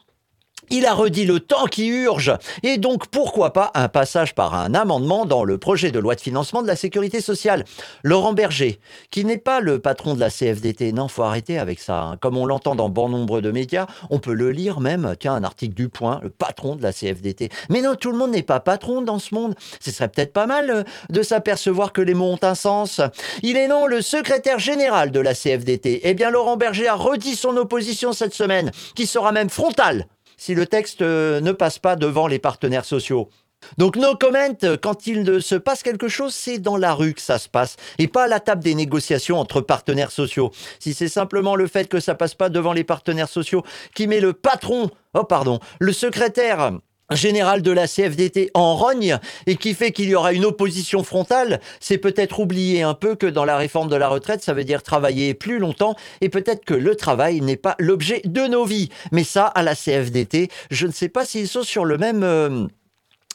Il 0.71 0.87
a 0.87 0.95
redit 0.95 1.25
le 1.25 1.41
temps 1.41 1.67
qui 1.67 1.89
urge. 1.89 2.33
Et 2.63 2.79
donc, 2.79 3.09
pourquoi 3.09 3.53
pas 3.53 3.73
un 3.75 3.89
passage 3.89 4.37
par 4.37 4.55
un 4.55 4.73
amendement 4.75 5.27
dans 5.27 5.43
le 5.43 5.59
projet 5.59 5.91
de 5.91 5.99
loi 5.99 6.15
de 6.15 6.21
financement 6.21 6.63
de 6.63 6.69
la 6.69 6.77
sécurité 6.77 7.21
sociale? 7.21 7.65
Laurent 8.05 8.35
Berger, 8.35 8.79
qui 9.11 9.25
n'est 9.25 9.37
pas 9.37 9.61
le 9.61 9.81
patron 9.81 10.15
de 10.15 10.21
la 10.21 10.31
CFDT, 10.31 10.93
non, 10.93 11.09
faut 11.09 11.25
arrêter 11.25 11.59
avec 11.59 11.81
ça. 11.81 12.03
Hein. 12.03 12.17
Comme 12.21 12.37
on 12.37 12.47
l'entend 12.47 12.77
dans 12.77 12.89
bon 12.89 13.09
nombre 13.09 13.41
de 13.41 13.51
médias, 13.51 13.87
on 14.11 14.21
peut 14.21 14.33
le 14.33 14.53
lire 14.53 14.79
même, 14.79 15.17
tiens, 15.19 15.35
un 15.35 15.43
article 15.43 15.75
du 15.75 15.89
Point, 15.89 16.21
le 16.23 16.31
patron 16.31 16.77
de 16.77 16.83
la 16.83 16.93
CFDT. 16.93 17.49
Mais 17.69 17.83
non, 17.83 17.97
tout 17.97 18.13
le 18.13 18.19
monde 18.19 18.31
n'est 18.31 18.45
pas 18.45 18.61
patron 18.61 19.03
dans 19.03 19.19
ce 19.19 19.35
monde. 19.35 19.57
Ce 19.81 19.91
serait 19.91 20.09
peut-être 20.09 20.33
pas 20.33 20.47
mal 20.47 20.71
euh, 20.71 20.83
de 21.09 21.23
s'apercevoir 21.23 21.93
que 21.93 22.01
les 22.01 22.15
mots 22.15 22.33
ont 22.33 22.39
un 22.43 22.55
sens. 22.55 23.01
Il 23.43 23.57
est 23.57 23.67
non 23.67 23.87
le 23.87 24.03
secrétaire 24.03 24.61
général 24.61 25.11
de 25.11 25.19
la 25.19 25.35
CFDT. 25.35 26.03
Eh 26.05 26.15
bien, 26.15 26.31
Laurent 26.31 26.57
Berger 26.57 26.87
a 26.87 26.95
redit 26.95 27.35
son 27.35 27.57
opposition 27.57 28.13
cette 28.13 28.35
semaine, 28.35 28.71
qui 28.95 29.07
sera 29.07 29.33
même 29.33 29.51
frontale 29.51 30.07
si 30.41 30.55
le 30.55 30.67
texte 30.67 31.03
euh, 31.03 31.41
ne 31.43 31.53
passe 31.53 31.79
pas 31.79 31.97
devant 31.97 32.27
les 32.27 32.39
partenaires 32.39 32.87
sociaux. 32.87 33.29
Donc 33.77 33.97
no 33.97 34.17
comment, 34.19 34.57
quand 34.81 35.07
il 35.07 35.43
se 35.43 35.55
passe 35.55 35.83
quelque 35.83 36.09
chose, 36.09 36.35
c'est 36.35 36.59
dans 36.59 36.79
la 36.79 36.95
rue 36.95 37.13
que 37.13 37.21
ça 37.21 37.39
se 37.39 37.47
passe 37.47 37.77
et 37.99 38.09
pas 38.09 38.25
à 38.25 38.27
la 38.27 38.41
table 38.41 38.65
des 38.65 38.75
négociations 38.75 39.39
entre 39.39 39.61
partenaires 39.61 40.11
sociaux. 40.11 40.51
Si 40.79 40.95
c'est 40.95 41.09
simplement 41.09 41.57
le 41.57 41.67
fait 41.67 41.89
que 41.91 42.01
ça 42.01 42.15
passe 42.15 42.35
pas 42.35 42.49
devant 42.49 42.73
les 42.73 42.85
partenaires 42.85 43.29
sociaux 43.29 43.63
qui 43.95 44.07
met 44.07 44.21
le 44.21 44.33
patron, 44.33 44.91
oh 45.13 45.25
pardon, 45.25 45.61
le 45.79 45.93
secrétaire 45.93 46.73
général 47.15 47.63
de 47.63 47.71
la 47.71 47.87
CFDT 47.87 48.51
en 48.55 48.75
rogne 48.77 49.19
et 49.47 49.57
qui 49.57 49.75
fait 49.75 49.93
qu'il 49.93 50.09
y 50.09 50.15
aura 50.15 50.33
une 50.33 50.45
opposition 50.45 51.03
frontale, 51.03 51.61
c'est 51.81 51.99
peut-être 51.99 52.41
oublier 52.41 52.83
un 52.83 52.95
peu 52.95 53.15
que 53.15 53.27
dans 53.27 53.45
la 53.45 53.57
réforme 53.57 53.89
de 53.89 53.97
la 53.97 54.09
retraite, 54.09 54.43
ça 54.43 54.55
veut 54.55 54.65
dire 54.65 54.83
travailler 54.83 55.35
plus 55.35 55.59
longtemps 55.59 55.97
et 56.21 56.29
peut-être 56.29 56.65
que 56.65 56.75
le 56.75 56.95
travail 56.95 57.41
n'est 57.41 57.57
pas 57.57 57.77
l'objet 57.79 58.23
de 58.25 58.43
nos 58.43 58.65
vies. 58.65 58.89
Mais 59.13 59.25
ça, 59.25 59.47
à 59.47 59.63
la 59.63 59.75
CFDT, 59.75 60.49
je 60.71 60.87
ne 60.87 60.93
sais 60.93 61.09
pas 61.09 61.25
s'ils 61.25 61.49
sont 61.49 61.63
sur 61.63 61.85
le 61.85 61.99
même... 61.99 62.23
Euh, 62.23 62.67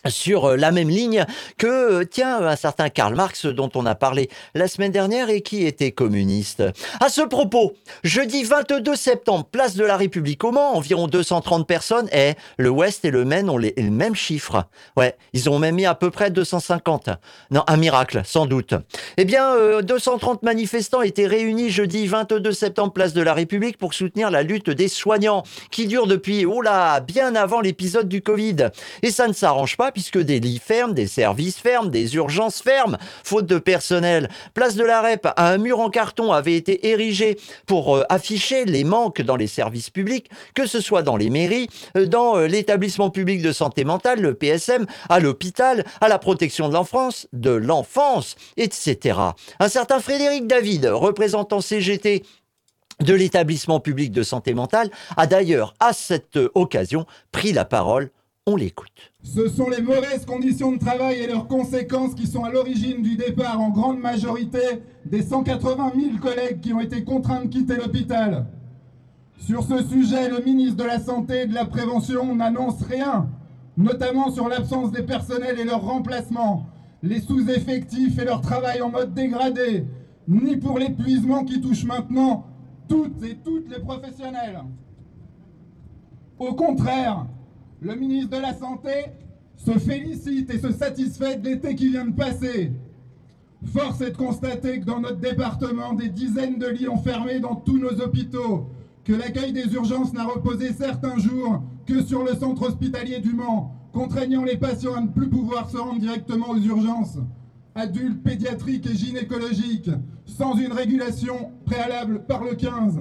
sur 0.10 0.46
euh, 0.46 0.56
la 0.56 0.72
même 0.72 0.90
ligne 0.90 1.26
que, 1.58 1.68
euh, 2.02 2.06
tiens, 2.06 2.46
un 2.46 2.56
certain 2.56 2.90
Karl 2.90 3.16
Marx 3.16 3.46
dont 3.46 3.70
on 3.76 3.86
a 3.86 3.96
parlé 3.96 4.30
la 4.54 4.68
semaine 4.68 4.92
dernière 4.92 5.30
et 5.30 5.42
qui 5.42 5.66
était 5.66 5.92
communiste. 5.92 6.64
À 7.00 7.10
ce 7.10 7.22
propos, 7.22 7.74
jeudi 8.04 8.44
22 8.44 8.96
septembre, 8.96 9.46
place 9.52 9.76
de 9.76 9.84
la 9.84 9.98
République 9.98 10.44
au 10.44 10.52
Mans, 10.52 10.76
environ 10.76 11.08
230 11.08 11.68
personnes, 11.68 12.08
et 12.12 12.34
le 12.58 12.70
Ouest 12.70 13.06
et 13.06 13.12
le 13.12 13.26
Maine 13.26 13.50
ont 13.50 13.58
les, 13.58 13.74
mêmes 13.78 14.16
chiffres. 14.16 14.66
Ouais, 14.98 15.16
ils 15.34 15.50
ont 15.50 15.60
même 15.60 15.76
mis 15.76 15.86
à 15.86 15.96
peu 15.96 16.12
près 16.12 16.30
250. 16.30 17.10
Non, 17.52 17.64
un 17.68 17.78
miracle, 17.78 18.22
sans 18.26 18.46
doute. 18.46 18.74
Eh 19.18 19.26
bien, 19.26 19.82
230 19.82 20.38
euh, 20.38 20.46
manifestants 20.46 21.02
étaient 21.02 21.28
réunis 21.28 21.70
jeudi 21.70 22.08
22 22.08 22.52
septembre, 22.52 22.94
place 22.94 23.14
de 23.14 23.22
la 23.22 23.34
République, 23.34 23.78
pour 23.78 23.94
soutenir 23.94 24.32
la 24.32 24.44
lutte 24.44 24.70
des 24.70 24.88
soignants, 24.88 25.44
qui 25.72 25.88
dure 25.88 26.08
depuis, 26.08 26.46
oh 26.46 26.62
là, 26.62 27.00
bien 27.00 27.36
avant 27.36 27.62
l'épisode 27.62 28.08
du 28.08 28.22
Covid. 28.22 28.70
Et 29.02 29.12
ça 29.12 29.28
ne 29.28 29.34
s'arrange 29.34 29.78
pas 29.78 29.92
puisque 29.96 30.20
des 30.20 30.42
lits 30.42 30.60
ferment, 30.60 30.94
des 30.94 31.08
services 31.08 31.58
ferment, 31.58 31.90
des 31.90 32.16
urgences 32.16 32.62
ferment, 32.62 32.98
faute 33.24 33.46
de 33.46 33.58
personnel. 33.58 34.30
Place 34.54 34.76
de 34.76 34.84
la 34.84 35.02
REP, 35.02 35.26
un 35.38 35.58
mur 35.58 35.80
en 35.80 35.90
carton 35.90 36.34
avait 36.34 36.56
été 36.56 36.90
érigé 36.90 37.38
pour 37.66 37.96
euh, 37.96 38.04
afficher 38.10 38.66
les 38.66 38.84
manques 38.84 39.22
dans 39.22 39.38
les 39.38 39.48
services 39.48 39.90
publics, 39.90 40.30
que 40.54 40.68
ce 40.68 40.82
soit 40.82 41.02
dans 41.02 41.16
les 41.16 41.30
mairies, 41.30 41.70
euh, 41.96 42.08
dans 42.08 42.36
euh, 42.36 42.48
l'établissement 42.48 43.10
public 43.10 43.42
de 43.42 43.54
santé 43.54 43.86
mentale, 43.86 44.20
le 44.20 44.34
PSM, 44.34 44.86
à 45.08 45.22
l'hôpital, 45.22 45.86
à 46.02 46.10
la 46.10 46.20
protection 46.20 46.68
de 46.68 46.74
l'enfance, 46.74 47.30
de 47.32 47.52
l'enfance, 47.52 48.36
etc. 48.58 49.18
Un 49.62 49.70
certain 49.70 50.02
Frédéric 50.02 50.46
David, 50.46 50.88
représentant 50.88 51.62
CGT, 51.62 52.24
de 53.00 53.14
l'établissement 53.14 53.80
public 53.80 54.12
de 54.12 54.24
santé 54.24 54.54
mentale, 54.54 54.90
a 55.16 55.26
d'ailleurs 55.26 55.74
à 55.80 55.94
cette 55.94 56.38
occasion 56.54 57.06
pris 57.32 57.54
la 57.54 57.64
parole 57.64 58.10
on 58.48 58.56
l'écoute. 58.56 59.12
Ce 59.24 59.48
sont 59.48 59.70
les 59.70 59.82
mauvaises 59.82 60.26
conditions 60.26 60.72
de 60.72 60.78
travail 60.78 61.18
et 61.18 61.28
leurs 61.28 61.48
conséquences 61.48 62.14
qui 62.14 62.28
sont 62.28 62.44
à 62.44 62.52
l'origine 62.52 63.02
du 63.02 63.16
départ 63.16 63.60
en 63.60 63.72
grande 63.72 64.00
majorité 64.00 64.84
des 65.06 65.24
180 65.24 65.94
000 65.96 66.18
collègues 66.22 66.62
qui 66.62 66.72
ont 66.72 66.80
été 66.80 67.04
contraints 67.04 67.44
de 67.44 67.48
quitter 67.48 67.76
l'hôpital. 67.76 68.46
Sur 69.40 69.64
ce 69.64 69.84
sujet, 69.84 70.30
le 70.30 70.44
ministre 70.44 70.78
de 70.78 70.84
la 70.84 71.00
Santé 71.00 71.42
et 71.42 71.46
de 71.48 71.56
la 71.56 71.66
Prévention 71.66 72.36
n'annonce 72.36 72.82
rien, 72.84 73.28
notamment 73.78 74.30
sur 74.32 74.48
l'absence 74.48 74.92
des 74.92 75.04
personnels 75.04 75.60
et 75.60 75.66
leur 75.66 75.82
remplacement, 75.82 76.68
les 77.02 77.22
sous-effectifs 77.22 78.18
et 78.20 78.26
leur 78.26 78.42
travail 78.42 78.82
en 78.82 78.90
mode 78.90 79.14
dégradé, 79.14 79.86
ni 80.28 80.56
pour 80.56 80.78
l'épuisement 80.78 81.44
qui 81.44 81.62
touche 81.62 81.84
maintenant 81.84 82.46
toutes 82.88 83.24
et 83.24 83.38
toutes 83.44 83.70
les 83.70 83.80
professionnels. 83.80 84.62
Au 86.38 86.54
contraire, 86.54 87.26
le 87.82 87.96
ministre 87.96 88.38
de 88.38 88.42
la 88.42 88.54
Santé 88.54 89.06
se 89.58 89.72
félicite 89.72 90.54
et 90.54 90.60
se 90.60 90.72
satisfait 90.72 91.38
de 91.38 91.50
l'été 91.50 91.76
qui 91.76 91.90
vient 91.90 92.08
de 92.08 92.16
passer. 92.16 92.72
Force 93.66 94.02
est 94.02 94.12
de 94.12 94.18
constater 94.18 94.80
que 94.80 94.86
dans 94.86 95.00
notre 95.00 95.20
département, 95.20 95.94
des 95.94 96.10
dizaines 96.10 96.60
de 96.60 96.68
lits 96.68 96.88
ont 96.88 97.02
fermé 97.02 97.40
dans 97.40 97.56
tous 97.56 97.78
nos 97.78 98.00
hôpitaux, 98.02 98.70
que 99.04 99.14
l'accueil 99.14 99.54
des 99.54 99.74
urgences 99.74 100.14
n'a 100.14 100.26
reposé 100.26 100.72
certains 100.74 101.18
jours 101.18 101.64
que 101.86 102.04
sur 102.04 102.24
le 102.24 102.36
centre 102.36 102.68
hospitalier 102.68 103.20
du 103.20 103.34
Mans, 103.34 103.74
contraignant 103.94 104.44
les 104.44 104.58
patients 104.58 104.96
à 104.96 105.02
ne 105.02 105.08
plus 105.08 105.30
pouvoir 105.30 105.70
se 105.70 105.78
rendre 105.78 106.00
directement 106.00 106.50
aux 106.50 106.60
urgences, 106.60 107.18
adultes, 107.76 108.24
pédiatriques 108.24 108.88
et 108.88 108.96
gynécologiques, 108.96 109.92
sans 110.26 110.56
une 110.56 110.74
régulation 110.74 111.52
préalable 111.66 112.26
par 112.26 112.44
le 112.44 112.56
15. 112.56 113.00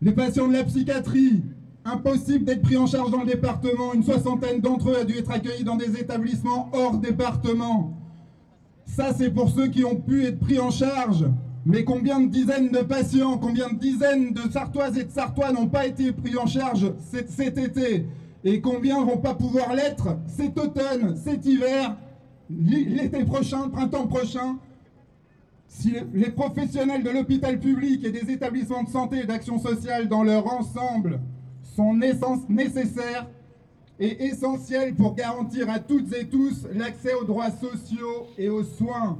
Les 0.00 0.12
patients 0.12 0.48
de 0.48 0.54
la 0.54 0.64
psychiatrie, 0.64 1.42
Impossible 1.84 2.44
d'être 2.44 2.62
pris 2.62 2.76
en 2.76 2.86
charge 2.86 3.10
dans 3.10 3.20
le 3.20 3.26
département. 3.26 3.92
Une 3.92 4.04
soixantaine 4.04 4.60
d'entre 4.60 4.90
eux 4.90 4.98
a 5.00 5.04
dû 5.04 5.18
être 5.18 5.30
accueillis 5.30 5.64
dans 5.64 5.76
des 5.76 5.98
établissements 5.98 6.70
hors 6.72 6.98
département. 6.98 7.92
Ça, 8.86 9.12
c'est 9.16 9.30
pour 9.30 9.50
ceux 9.50 9.66
qui 9.66 9.84
ont 9.84 9.96
pu 9.96 10.24
être 10.24 10.38
pris 10.38 10.60
en 10.60 10.70
charge. 10.70 11.26
Mais 11.64 11.84
combien 11.84 12.20
de 12.20 12.26
dizaines 12.26 12.70
de 12.70 12.80
patients, 12.80 13.38
combien 13.38 13.72
de 13.72 13.78
dizaines 13.78 14.32
de 14.32 14.50
Sartoises 14.50 14.98
et 14.98 15.04
de 15.04 15.10
Sartois 15.10 15.52
n'ont 15.52 15.68
pas 15.68 15.86
été 15.86 16.12
pris 16.12 16.36
en 16.36 16.46
charge 16.46 16.92
cet, 16.98 17.58
été 17.58 18.06
Et 18.44 18.60
combien 18.60 19.04
vont 19.04 19.18
pas 19.18 19.34
pouvoir 19.34 19.74
l'être 19.74 20.18
cet 20.26 20.58
automne, 20.58 21.16
cet 21.16 21.46
hiver, 21.46 21.96
l'été 22.50 23.24
prochain, 23.24 23.66
le 23.66 23.70
printemps 23.70 24.06
prochain? 24.06 24.56
Si 25.68 25.94
les 26.12 26.30
professionnels 26.30 27.02
de 27.02 27.10
l'hôpital 27.10 27.58
public 27.58 28.04
et 28.04 28.10
des 28.10 28.30
établissements 28.30 28.82
de 28.82 28.90
santé 28.90 29.20
et 29.20 29.26
d'action 29.26 29.58
sociale 29.58 30.08
dans 30.08 30.22
leur 30.22 30.52
ensemble 30.52 31.20
sont 31.76 31.94
nécessaires 32.48 33.26
et 33.98 34.24
essentiels 34.24 34.94
pour 34.94 35.14
garantir 35.14 35.70
à 35.70 35.78
toutes 35.78 36.12
et 36.14 36.26
tous 36.28 36.66
l'accès 36.74 37.14
aux 37.14 37.24
droits 37.24 37.50
sociaux 37.50 38.26
et 38.36 38.48
aux 38.48 38.64
soins. 38.64 39.18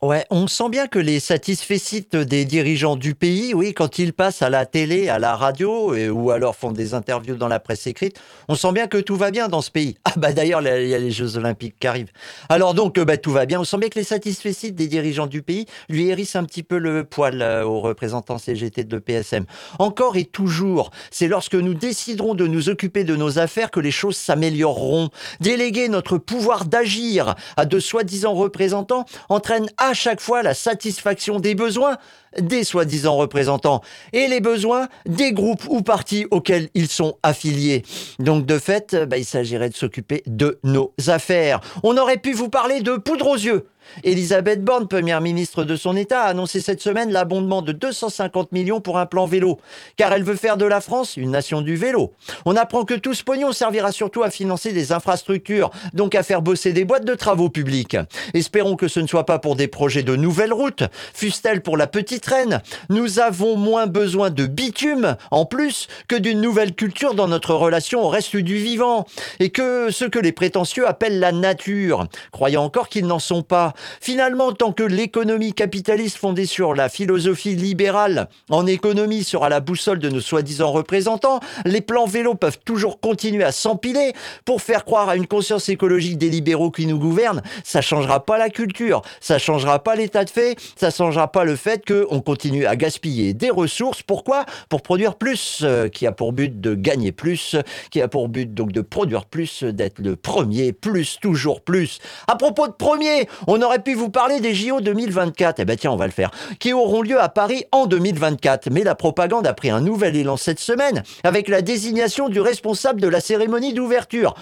Ouais, 0.00 0.24
on 0.30 0.46
sent 0.46 0.68
bien 0.68 0.86
que 0.86 1.00
les 1.00 1.18
satisfaits 1.18 2.14
des 2.24 2.44
dirigeants 2.44 2.94
du 2.94 3.16
pays, 3.16 3.52
oui, 3.52 3.74
quand 3.74 3.98
ils 3.98 4.12
passent 4.12 4.42
à 4.42 4.48
la 4.48 4.64
télé, 4.64 5.08
à 5.08 5.18
la 5.18 5.34
radio, 5.34 5.92
ou 6.10 6.30
alors 6.30 6.54
font 6.54 6.70
des 6.70 6.94
interviews 6.94 7.34
dans 7.34 7.48
la 7.48 7.58
presse 7.58 7.88
écrite, 7.88 8.16
on 8.46 8.54
sent 8.54 8.70
bien 8.70 8.86
que 8.86 8.98
tout 8.98 9.16
va 9.16 9.32
bien 9.32 9.48
dans 9.48 9.60
ce 9.60 9.72
pays. 9.72 9.96
Ah 10.04 10.12
bah 10.16 10.32
d'ailleurs, 10.32 10.62
il 10.62 10.88
y 10.88 10.94
a 10.94 10.98
les 10.98 11.10
Jeux 11.10 11.36
Olympiques 11.36 11.74
qui 11.80 11.86
arrivent. 11.86 12.12
Alors 12.48 12.74
donc, 12.74 12.96
euh, 12.96 13.04
bah, 13.04 13.16
tout 13.16 13.32
va 13.32 13.44
bien. 13.44 13.60
On 13.60 13.64
sent 13.64 13.78
bien 13.78 13.88
que 13.88 13.98
les 13.98 14.04
satisfaits 14.04 14.70
des 14.70 14.86
dirigeants 14.86 15.26
du 15.26 15.42
pays 15.42 15.66
lui 15.88 16.08
hérissent 16.08 16.36
un 16.36 16.44
petit 16.44 16.62
peu 16.62 16.78
le 16.78 17.04
poil 17.04 17.42
euh, 17.42 17.64
aux 17.64 17.80
représentants 17.80 18.38
CGT 18.38 18.84
de 18.84 18.98
PSM. 18.98 19.46
Encore 19.78 20.16
et 20.16 20.24
toujours, 20.24 20.90
c'est 21.10 21.28
lorsque 21.28 21.54
nous 21.54 21.74
déciderons 21.74 22.34
de 22.34 22.46
nous 22.46 22.68
occuper 22.68 23.04
de 23.04 23.16
nos 23.16 23.38
affaires 23.38 23.70
que 23.70 23.80
les 23.80 23.90
choses 23.90 24.16
s'amélioreront. 24.16 25.10
Déléguer 25.40 25.88
notre 25.88 26.18
pouvoir 26.18 26.64
d'agir 26.64 27.34
à 27.56 27.66
de 27.66 27.80
soi-disant 27.80 28.34
représentants 28.34 29.04
entraîne 29.28 29.68
chaque 29.94 30.20
fois 30.20 30.42
la 30.42 30.54
satisfaction 30.54 31.40
des 31.40 31.54
besoins 31.54 31.96
des 32.38 32.64
soi-disant 32.64 33.16
représentants 33.16 33.80
et 34.12 34.28
les 34.28 34.40
besoins 34.40 34.88
des 35.06 35.32
groupes 35.32 35.64
ou 35.68 35.82
partis 35.82 36.26
auxquels 36.30 36.68
ils 36.74 36.88
sont 36.88 37.16
affiliés. 37.22 37.84
Donc 38.18 38.46
de 38.46 38.58
fait, 38.58 38.94
bah, 39.08 39.16
il 39.16 39.24
s'agirait 39.24 39.70
de 39.70 39.76
s'occuper 39.76 40.22
de 40.26 40.58
nos 40.62 40.92
affaires. 41.06 41.60
On 41.82 41.96
aurait 41.96 42.18
pu 42.18 42.32
vous 42.32 42.48
parler 42.48 42.80
de 42.80 42.96
poudre 42.96 43.28
aux 43.28 43.36
yeux 43.36 43.66
Elisabeth 44.04 44.62
Borne, 44.62 44.88
première 44.88 45.20
ministre 45.20 45.64
de 45.64 45.76
son 45.76 45.96
État, 45.96 46.22
a 46.22 46.28
annoncé 46.28 46.60
cette 46.60 46.80
semaine 46.80 47.10
l'abondement 47.10 47.62
de 47.62 47.72
250 47.72 48.52
millions 48.52 48.80
pour 48.80 48.98
un 48.98 49.06
plan 49.06 49.26
vélo, 49.26 49.58
car 49.96 50.12
elle 50.12 50.22
veut 50.22 50.36
faire 50.36 50.56
de 50.56 50.64
la 50.64 50.80
France 50.80 51.16
une 51.16 51.30
nation 51.30 51.60
du 51.60 51.76
vélo. 51.76 52.12
On 52.44 52.56
apprend 52.56 52.84
que 52.84 52.94
tout 52.94 53.14
ce 53.14 53.24
pognon 53.24 53.52
servira 53.52 53.92
surtout 53.92 54.22
à 54.22 54.30
financer 54.30 54.72
des 54.72 54.92
infrastructures, 54.92 55.70
donc 55.92 56.14
à 56.14 56.22
faire 56.22 56.42
bosser 56.42 56.72
des 56.72 56.84
boîtes 56.84 57.04
de 57.04 57.14
travaux 57.14 57.48
publics. 57.48 57.96
Espérons 58.34 58.76
que 58.76 58.88
ce 58.88 59.00
ne 59.00 59.06
soit 59.06 59.26
pas 59.26 59.38
pour 59.38 59.56
des 59.56 59.68
projets 59.68 60.02
de 60.02 60.16
nouvelles 60.16 60.52
routes, 60.52 60.84
fussent-elles 61.14 61.62
pour 61.62 61.76
la 61.76 61.86
petite 61.86 62.26
reine. 62.26 62.62
Nous 62.88 63.18
avons 63.18 63.56
moins 63.56 63.86
besoin 63.86 64.30
de 64.30 64.46
bitume, 64.46 65.16
en 65.30 65.44
plus, 65.44 65.88
que 66.08 66.16
d'une 66.16 66.40
nouvelle 66.40 66.74
culture 66.74 67.14
dans 67.14 67.28
notre 67.28 67.54
relation 67.54 68.02
au 68.02 68.08
reste 68.08 68.36
du 68.36 68.56
vivant, 68.56 69.06
et 69.40 69.50
que 69.50 69.90
ce 69.90 70.04
que 70.04 70.18
les 70.18 70.32
prétentieux 70.32 70.86
appellent 70.86 71.20
la 71.20 71.32
nature, 71.32 72.06
croyant 72.32 72.64
encore 72.64 72.88
qu'ils 72.88 73.06
n'en 73.06 73.18
sont 73.18 73.42
pas. 73.42 73.72
Finalement, 74.00 74.52
tant 74.52 74.72
que 74.72 74.82
l'économie 74.82 75.52
capitaliste 75.52 76.16
fondée 76.16 76.46
sur 76.46 76.74
la 76.74 76.88
philosophie 76.88 77.54
libérale 77.54 78.28
en 78.50 78.66
économie 78.66 79.24
sera 79.24 79.48
la 79.48 79.60
boussole 79.60 79.98
de 79.98 80.08
nos 80.08 80.20
soi-disant 80.20 80.70
représentants, 80.72 81.40
les 81.64 81.80
plans 81.80 82.06
vélos 82.06 82.34
peuvent 82.34 82.58
toujours 82.64 83.00
continuer 83.00 83.44
à 83.44 83.52
s'empiler 83.52 84.12
pour 84.44 84.62
faire 84.62 84.84
croire 84.84 85.08
à 85.08 85.16
une 85.16 85.26
conscience 85.26 85.68
écologique 85.68 86.18
des 86.18 86.30
libéraux 86.30 86.70
qui 86.70 86.86
nous 86.86 86.98
gouvernent. 86.98 87.42
Ça 87.64 87.80
changera 87.80 88.24
pas 88.24 88.38
la 88.38 88.50
culture, 88.50 89.02
ça 89.20 89.38
changera 89.38 89.82
pas 89.82 89.94
l'état 89.94 90.24
de 90.24 90.30
fait, 90.30 90.56
ça 90.76 90.90
changera 90.90 91.30
pas 91.30 91.44
le 91.44 91.56
fait 91.56 91.84
qu'on 91.86 92.20
continue 92.20 92.66
à 92.66 92.76
gaspiller 92.76 93.34
des 93.34 93.50
ressources. 93.50 94.02
Pourquoi? 94.02 94.44
Pour 94.68 94.82
produire 94.82 95.16
plus, 95.16 95.60
euh, 95.62 95.88
qui 95.88 96.06
a 96.06 96.12
pour 96.12 96.32
but 96.32 96.60
de 96.60 96.74
gagner 96.74 97.12
plus, 97.12 97.56
qui 97.90 98.00
a 98.00 98.08
pour 98.08 98.28
but 98.28 98.52
donc 98.52 98.72
de 98.72 98.80
produire 98.80 99.24
plus, 99.24 99.64
d'être 99.64 99.98
le 99.98 100.16
premier, 100.16 100.72
plus, 100.72 101.18
toujours 101.20 101.60
plus. 101.60 101.98
À 102.26 102.36
propos 102.36 102.66
de 102.66 102.72
premier, 102.72 103.28
on 103.46 103.60
aurait 103.68 103.82
pu 103.82 103.92
vous 103.92 104.08
parler 104.08 104.40
des 104.40 104.54
JO 104.54 104.80
2024. 104.80 105.60
Eh 105.60 105.64
ben 105.66 105.76
tiens, 105.76 105.92
on 105.92 105.96
va 105.96 106.06
le 106.06 106.12
faire. 106.12 106.30
Qui 106.58 106.72
auront 106.72 107.02
lieu 107.02 107.20
à 107.20 107.28
Paris 107.28 107.64
en 107.70 107.84
2024. 107.84 108.70
Mais 108.70 108.82
la 108.82 108.94
propagande 108.94 109.46
a 109.46 109.52
pris 109.52 109.68
un 109.68 109.82
nouvel 109.82 110.16
élan 110.16 110.38
cette 110.38 110.58
semaine 110.58 111.02
avec 111.22 111.48
la 111.48 111.60
désignation 111.60 112.30
du 112.30 112.40
responsable 112.40 113.00
de 113.00 113.08
la 113.08 113.20
cérémonie 113.20 113.74
d'ouverture. 113.74 114.34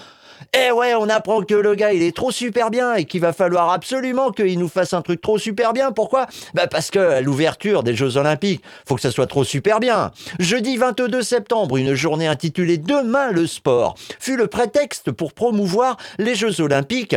Eh 0.53 0.71
ouais, 0.71 0.93
on 0.95 1.09
apprend 1.09 1.41
que 1.41 1.55
le 1.55 1.75
gars, 1.75 1.91
il 1.91 2.03
est 2.03 2.15
trop 2.15 2.31
super 2.31 2.69
bien 2.69 2.93
et 2.93 3.03
qu'il 3.03 3.19
va 3.19 3.33
falloir 3.33 3.71
absolument 3.71 4.31
qu'il 4.31 4.57
nous 4.59 4.69
fasse 4.69 4.93
un 4.93 5.01
truc 5.01 5.19
trop 5.19 5.37
super 5.37 5.73
bien. 5.73 5.91
Pourquoi? 5.91 6.27
Bah 6.53 6.67
parce 6.67 6.89
que 6.89 7.21
l'ouverture 7.21 7.83
des 7.83 7.95
Jeux 7.95 8.15
Olympiques, 8.15 8.63
faut 8.87 8.95
que 8.95 9.01
ça 9.01 9.11
soit 9.11 9.27
trop 9.27 9.43
super 9.43 9.81
bien. 9.81 10.11
Jeudi 10.39 10.77
22 10.77 11.21
septembre, 11.21 11.75
une 11.75 11.95
journée 11.95 12.27
intitulée 12.27 12.77
Demain 12.77 13.31
le 13.31 13.45
sport 13.45 13.95
fut 14.19 14.37
le 14.37 14.47
prétexte 14.47 15.11
pour 15.11 15.33
promouvoir 15.33 15.97
les 16.17 16.35
Jeux 16.35 16.61
Olympiques 16.61 17.15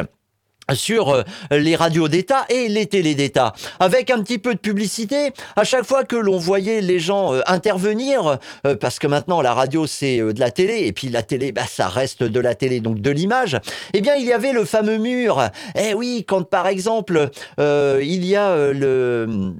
sur 0.74 1.10
euh, 1.10 1.22
les 1.50 1.76
radios 1.76 2.08
d'État 2.08 2.44
et 2.48 2.68
les 2.68 2.86
télés 2.86 3.14
d'État. 3.14 3.52
Avec 3.78 4.10
un 4.10 4.22
petit 4.22 4.38
peu 4.38 4.54
de 4.54 4.60
publicité, 4.60 5.32
à 5.56 5.64
chaque 5.64 5.84
fois 5.84 6.04
que 6.04 6.16
l'on 6.16 6.38
voyait 6.38 6.80
les 6.80 6.98
gens 6.98 7.34
euh, 7.34 7.40
intervenir, 7.46 8.38
euh, 8.66 8.76
parce 8.76 8.98
que 8.98 9.06
maintenant 9.06 9.40
la 9.40 9.54
radio 9.54 9.86
c'est 9.86 10.18
de 10.18 10.40
la 10.40 10.50
télé, 10.50 10.86
et 10.86 10.92
puis 10.92 11.08
la 11.08 11.22
télé, 11.22 11.52
bah, 11.52 11.66
ça 11.68 11.88
reste 11.88 12.22
de 12.22 12.40
la 12.40 12.54
télé, 12.54 12.80
donc 12.80 13.00
de 13.00 13.10
l'image, 13.10 13.58
eh 13.94 14.00
bien 14.00 14.14
il 14.14 14.26
y 14.26 14.32
avait 14.32 14.52
le 14.52 14.64
fameux 14.64 14.98
mur. 14.98 15.48
Eh 15.74 15.94
oui, 15.94 16.24
quand 16.26 16.42
par 16.42 16.66
exemple 16.66 17.30
il 17.58 18.24
y 18.24 18.36
a 18.36 18.72
le 18.72 19.54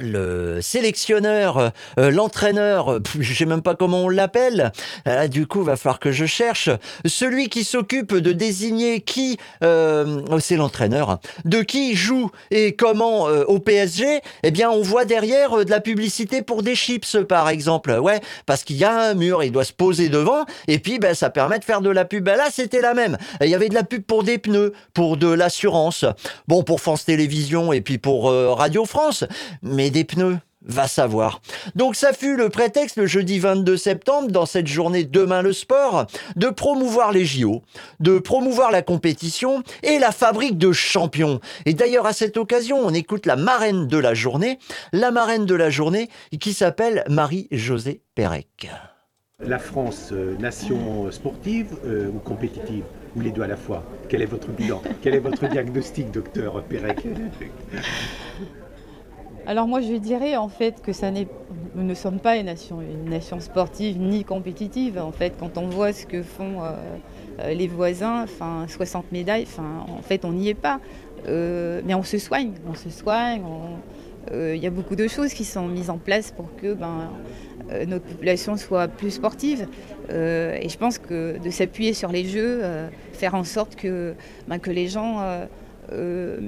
le 0.00 0.60
sélectionneur, 0.60 1.72
euh, 1.98 2.10
l'entraîneur, 2.10 2.94
euh, 2.94 3.02
je 3.20 3.32
sais 3.32 3.46
même 3.46 3.62
pas 3.62 3.76
comment 3.76 4.02
on 4.04 4.08
l'appelle. 4.08 4.72
Euh, 5.06 5.28
du 5.28 5.46
coup, 5.46 5.62
va 5.62 5.76
falloir 5.76 6.00
que 6.00 6.10
je 6.10 6.26
cherche 6.26 6.68
celui 7.06 7.48
qui 7.48 7.62
s'occupe 7.62 8.14
de 8.14 8.32
désigner 8.32 9.00
qui, 9.00 9.38
oh, 9.62 10.38
c'est 10.40 10.56
l'entraîneur, 10.56 11.10
hein, 11.10 11.20
de 11.44 11.62
qui 11.62 11.94
joue 11.94 12.30
et 12.50 12.74
comment 12.74 13.24
au 13.24 13.58
PSG. 13.58 14.20
Eh 14.42 14.50
bien, 14.50 14.70
on 14.70 14.82
voit 14.82 15.04
derrière 15.04 15.64
de 15.64 15.70
la 15.70 15.80
publicité 15.80 16.42
pour 16.42 16.62
des 16.62 16.74
chips, 16.74 17.16
par 17.28 17.48
exemple. 17.48 17.92
Ouais, 17.92 18.20
parce 18.46 18.64
qu'il 18.64 18.76
y 18.76 18.84
a 18.84 18.92
un 18.92 19.14
mur, 19.14 19.42
il 19.42 19.52
doit 19.52 19.64
se 19.64 19.72
poser 19.72 20.08
devant, 20.08 20.44
et 20.68 20.78
puis 20.78 20.98
ben 20.98 21.14
ça 21.14 21.30
permet 21.30 21.58
de 21.58 21.64
faire 21.64 21.80
de 21.80 21.90
la 21.90 22.04
pub. 22.04 22.24
Ben, 22.24 22.36
là, 22.36 22.48
c'était 22.50 22.80
la 22.80 22.94
même. 22.94 23.16
Il 23.40 23.48
y 23.48 23.54
avait 23.54 23.68
de 23.68 23.74
la 23.74 23.84
pub 23.84 24.02
pour 24.02 24.24
des 24.24 24.38
pneus, 24.38 24.72
pour 24.92 25.16
de 25.16 25.28
l'assurance, 25.28 26.04
bon 26.48 26.62
pour 26.62 26.80
France 26.80 27.04
Télévisions 27.04 27.72
et 27.72 27.80
puis 27.80 27.98
pour 27.98 28.30
Radio 28.30 28.84
France, 28.84 29.24
mais 29.62 29.83
des 29.90 30.04
pneus 30.04 30.38
Va 30.66 30.88
savoir. 30.88 31.42
Donc 31.74 31.94
ça 31.94 32.14
fut 32.14 32.36
le 32.36 32.48
prétexte 32.48 32.96
le 32.96 33.06
jeudi 33.06 33.38
22 33.38 33.76
septembre, 33.76 34.30
dans 34.30 34.46
cette 34.46 34.66
journée 34.66 35.04
Demain 35.04 35.42
le 35.42 35.52
sport, 35.52 36.06
de 36.36 36.48
promouvoir 36.48 37.12
les 37.12 37.26
JO, 37.26 37.62
de 38.00 38.18
promouvoir 38.18 38.70
la 38.70 38.80
compétition 38.80 39.62
et 39.82 39.98
la 39.98 40.10
fabrique 40.10 40.56
de 40.56 40.72
champions. 40.72 41.40
Et 41.66 41.74
d'ailleurs 41.74 42.06
à 42.06 42.14
cette 42.14 42.38
occasion, 42.38 42.78
on 42.78 42.94
écoute 42.94 43.26
la 43.26 43.36
marraine 43.36 43.88
de 43.88 43.98
la 43.98 44.14
journée, 44.14 44.58
la 44.92 45.10
marraine 45.10 45.44
de 45.44 45.54
la 45.54 45.68
journée 45.68 46.08
qui 46.40 46.54
s'appelle 46.54 47.04
Marie-Josée 47.10 48.00
Pérec. 48.14 48.70
La 49.40 49.58
France, 49.58 50.10
euh, 50.12 50.34
nation 50.38 51.10
sportive 51.10 51.76
euh, 51.84 52.08
ou 52.08 52.20
compétitive 52.20 52.84
Ou 53.16 53.20
les 53.20 53.32
deux 53.32 53.42
à 53.42 53.48
la 53.48 53.56
fois? 53.56 53.82
Quel 54.08 54.22
est 54.22 54.26
votre 54.26 54.48
bilan? 54.48 54.80
Quel 55.02 55.14
est 55.14 55.18
votre 55.18 55.46
diagnostic, 55.46 56.10
docteur 56.10 56.62
Pérec? 56.64 57.04
alors 59.46 59.66
moi 59.66 59.80
je 59.80 59.94
dirais 59.94 60.36
en 60.36 60.48
fait 60.48 60.80
que 60.80 60.92
ça 60.92 61.10
n'est, 61.10 61.28
nous 61.74 61.82
ne 61.84 61.94
sommes 61.94 62.18
pas 62.18 62.36
une 62.36 62.46
nation, 62.46 63.40
sportive 63.40 63.98
ni 63.98 64.24
compétitive. 64.24 64.98
En 64.98 65.12
fait, 65.12 65.34
quand 65.38 65.58
on 65.58 65.66
voit 65.66 65.92
ce 65.92 66.06
que 66.06 66.22
font 66.22 66.62
euh, 66.62 66.70
euh, 67.40 67.52
les 67.52 67.66
voisins, 67.66 68.22
enfin 68.22 68.64
60 68.66 69.12
médailles, 69.12 69.46
en 69.58 70.02
fait 70.02 70.24
on 70.24 70.32
n'y 70.32 70.48
est 70.48 70.54
pas. 70.54 70.80
Euh, 71.28 71.82
mais 71.84 71.94
on 71.94 72.02
se 72.02 72.18
soigne, 72.18 72.52
on 72.68 72.74
se 72.74 72.90
soigne. 72.90 73.42
Il 74.32 74.56
y 74.56 74.66
a 74.66 74.70
beaucoup 74.70 74.96
de 74.96 75.06
choses 75.06 75.34
qui 75.34 75.44
sont 75.44 75.68
mises 75.68 75.90
en 75.90 75.98
place 75.98 76.30
pour 76.30 76.56
que 76.56 76.72
ben, 76.72 77.10
notre 77.86 78.06
population 78.06 78.56
soit 78.56 78.88
plus 78.88 79.10
sportive. 79.10 79.68
et 80.08 80.66
je 80.66 80.78
pense 80.78 80.96
que 80.96 81.36
de 81.36 81.50
s'appuyer 81.50 81.92
sur 81.92 82.10
les 82.10 82.24
jeux, 82.24 82.62
faire 83.12 83.34
en 83.34 83.44
sorte 83.44 83.76
que, 83.76 84.14
ben, 84.48 84.58
que 84.58 84.70
les 84.70 84.88
gens 84.88 85.20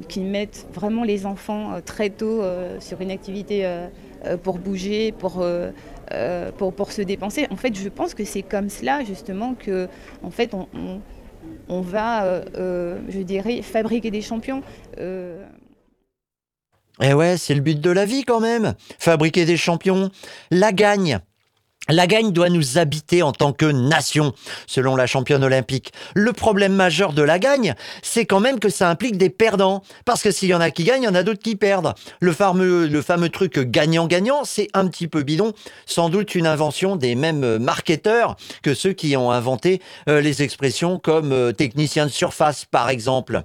qui 0.09 0.21
mettent 0.21 0.67
vraiment 0.73 1.05
les 1.05 1.27
enfants 1.27 1.73
euh, 1.73 1.81
très 1.85 2.11
tôt 2.11 2.43
euh, 2.43 2.79
sur 2.81 3.01
une 3.01 3.11
activité 3.11 3.69
pour 4.43 4.59
bouger, 4.59 5.13
pour, 5.13 5.47
pour, 6.57 6.93
se 6.93 7.03
dépenser. 7.03 7.47
En 7.51 7.57
fait, 7.57 7.77
je 7.77 7.89
pense 7.89 8.15
que 8.15 8.25
c'est 8.25 8.43
comme 8.43 8.69
cela 8.69 9.05
justement 9.05 9.55
que 9.55 9.89
en 10.23 10.31
fait, 10.31 10.53
on, 10.53 10.67
on, 11.69 11.81
va, 11.81 12.43
je 12.57 13.21
dirais, 13.21 13.63
fabriquer 13.63 14.11
des 14.11 14.23
champions. 14.23 14.63
Eh 17.03 17.13
ouais, 17.13 17.37
c'est 17.37 17.55
le 17.55 17.61
but 17.61 17.81
de 17.81 17.91
la 17.91 18.05
vie 18.05 18.25
quand 18.25 18.41
même. 18.41 18.75
Fabriquer 18.99 19.45
des 19.45 19.57
champions. 19.57 20.11
La 20.51 20.73
gagne. 20.73 21.21
La 21.89 22.09
gagne 22.09 22.33
doit 22.33 22.49
nous 22.49 22.79
habiter 22.79 23.23
en 23.23 23.31
tant 23.31 23.53
que 23.53 23.67
nation, 23.67 24.33
selon 24.67 24.97
la 24.97 25.07
championne 25.07 25.45
olympique. 25.45 25.93
Le 26.15 26.33
problème 26.33 26.75
majeur 26.75 27.13
de 27.13 27.23
la 27.23 27.39
gagne, 27.39 27.75
c'est 28.03 28.27
quand 28.27 28.41
même 28.41 28.59
que 28.59 28.69
ça 28.69 28.91
implique 28.91 29.17
des 29.19 29.31
perdants. 29.31 29.85
Parce 30.05 30.23
que 30.23 30.33
s'il 30.33 30.49
y 30.49 30.55
en 30.55 30.61
a 30.61 30.73
qui 30.73 30.83
gagnent, 30.83 31.03
il 31.03 31.07
y 31.07 31.09
en 31.09 31.15
a 31.15 31.23
d'autres 31.23 31.43
qui 31.43 31.55
perdent. 31.55 31.95
Le 32.19 32.33
fameux, 32.33 32.89
le 32.89 33.03
fameux 33.03 33.29
truc 33.29 33.61
gagnant-gagnant, 33.61 34.45
c'est 34.45 34.67
un 34.75 34.89
petit 34.89 35.07
peu 35.07 35.23
bidon. 35.23 35.53
Sans 35.87 36.09
doute 36.09 36.35
une 36.35 36.49
invention 36.49 36.97
des 36.97 37.15
mêmes 37.15 37.59
marketeurs 37.59 38.35
que 38.63 38.75
ceux 38.75 38.93
qui 38.93 39.17
ont 39.17 39.31
inventé 39.31 39.81
euh, 40.09 40.21
les 40.21 40.43
expressions 40.43 40.99
comme 40.99 41.31
euh, 41.31 41.53
technicien 41.53 42.07
de 42.07 42.11
surface, 42.11 42.65
par 42.65 42.89
exemple. 42.89 43.45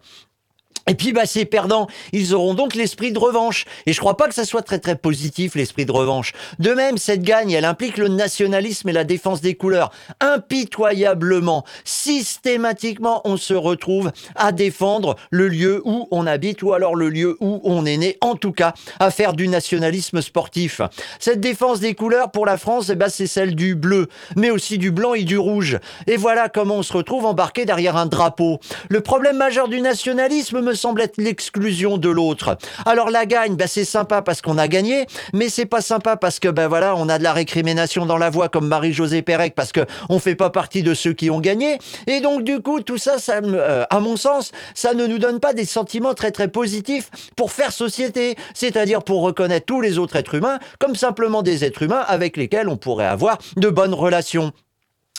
Et 0.88 0.96
puis 0.96 1.14
bah 1.14 1.26
ces 1.26 1.46
perdants, 1.46 1.88
ils 2.12 2.34
auront 2.34 2.54
donc 2.54 2.76
l'esprit 2.76 3.12
de 3.12 3.20
revanche. 3.20 3.66
Et 3.86 3.94
je 3.94 4.00
crois 4.00 4.18
pas 4.18 4.28
que 4.28 4.34
ça 4.34 4.46
soit 4.46 4.62
très 4.62 4.80
très 4.80 4.96
positif 4.96 5.56
l'esprit 5.56 5.86
de 5.86 5.92
revanche. 5.92 6.34
De 6.60 6.72
même, 6.72 6.98
cette 6.98 7.22
gagne, 7.22 7.52
elle 7.52 7.66
implique 7.66 7.98
le 7.98 8.08
nationalisme 8.08 8.90
et 8.90 8.94
la 8.94 9.04
défense 9.04 9.42
des 9.42 9.56
couleurs. 9.56 9.92
Impitoyablement, 10.20 11.64
systématiquement, 11.84 13.22
on 13.26 13.38
se 13.38 13.54
retrouve 13.54 14.12
à 14.36 14.52
défendre 14.52 15.16
le 15.30 15.48
lieu 15.48 15.82
où 15.86 16.08
on 16.12 16.26
habite 16.28 16.64
ou 16.64 16.74
alors 16.74 16.96
le 16.96 17.10
lieu 17.10 17.38
où 17.40 17.62
on 17.64 17.86
est 17.86 17.98
né. 17.98 18.18
En 18.22 18.36
tout 18.36 18.52
cas, 18.52 18.74
à 19.00 19.12
faire 19.12 19.34
du 19.34 19.48
nationalisme 19.48 20.22
sportif. 20.22 20.82
Cette 21.20 21.40
défense 21.40 21.80
des 21.80 21.94
couleurs 21.94 22.32
pour 22.32 22.46
la 22.46 22.58
France, 22.58 22.90
eh 22.90 22.96
ben, 22.96 23.10
c'est 23.10 23.28
celle 23.28 23.56
du 23.56 23.76
bleu, 23.76 24.08
mais 24.36 24.50
aussi 24.50 24.78
du 24.78 24.92
blanc 24.92 25.14
et 25.14 25.24
du 25.24 25.38
rouge. 25.38 25.80
Et 26.08 26.18
voilà 26.18 26.50
comment 26.50 26.78
on 26.78 26.84
se 26.84 26.94
retrouve 26.94 27.26
embarqué 27.26 27.66
derrière 27.66 27.98
un 27.98 28.06
drapeau. 28.06 28.60
Le 28.90 29.02
problème 29.02 29.38
majeur 29.38 29.68
du 29.68 29.82
nationalisme 29.82 30.62
semble 30.76 31.02
être 31.02 31.18
l'exclusion 31.18 31.98
de 31.98 32.10
l'autre. 32.10 32.58
Alors 32.86 33.10
la 33.10 33.26
gagne, 33.26 33.56
ben, 33.56 33.68
c'est 33.68 33.86
sympa 33.86 34.22
parce 34.22 34.42
qu'on 34.42 34.58
a 34.58 34.68
gagné, 34.68 35.06
mais 35.34 35.50
c'est 35.50 35.66
pas 35.66 35.82
sympa 35.82 36.18
parce 36.18 36.40
que 36.40 36.48
ben 36.48 36.68
voilà, 36.68 36.96
on 36.96 37.10
a 37.10 37.18
de 37.18 37.24
la 37.24 37.34
récrimination 37.34 38.06
dans 38.06 38.18
la 38.18 38.30
voix 38.30 38.50
comme 38.50 38.68
Marie-Josée 38.68 39.22
Pérec 39.22 39.56
parce 39.56 39.72
que 39.72 39.82
on 40.10 40.20
fait 40.20 40.36
pas 40.36 40.50
partie 40.50 40.84
de 40.84 40.94
ceux 40.94 41.14
qui 41.14 41.30
ont 41.30 41.40
gagné. 41.40 41.78
Et 42.08 42.22
donc 42.22 42.44
du 42.44 42.62
coup, 42.62 42.82
tout 42.82 42.98
ça, 42.98 43.20
ça 43.20 43.40
euh, 43.44 43.86
à 43.90 44.00
mon 44.00 44.18
sens, 44.18 44.52
ça 44.74 44.94
ne 44.94 45.08
nous 45.08 45.20
donne 45.20 45.40
pas 45.40 45.54
des 45.54 45.66
sentiments 45.66 46.14
très 46.14 46.32
très 46.32 46.48
positifs 46.48 47.10
pour 47.36 47.52
faire 47.52 47.72
société, 47.72 48.36
c'est-à-dire 48.54 49.04
pour 49.04 49.22
reconnaître 49.22 49.66
tous 49.66 49.82
les 49.82 49.98
autres 49.98 50.16
êtres 50.16 50.36
humains 50.36 50.60
comme 50.80 50.96
simplement 50.96 51.42
des 51.42 51.64
êtres 51.64 51.84
humains 51.84 52.04
avec 52.08 52.38
lesquels 52.38 52.68
on 52.68 52.78
pourrait 52.78 53.06
avoir 53.06 53.38
de 53.58 53.70
bonnes 53.70 53.94
relations. 53.94 54.52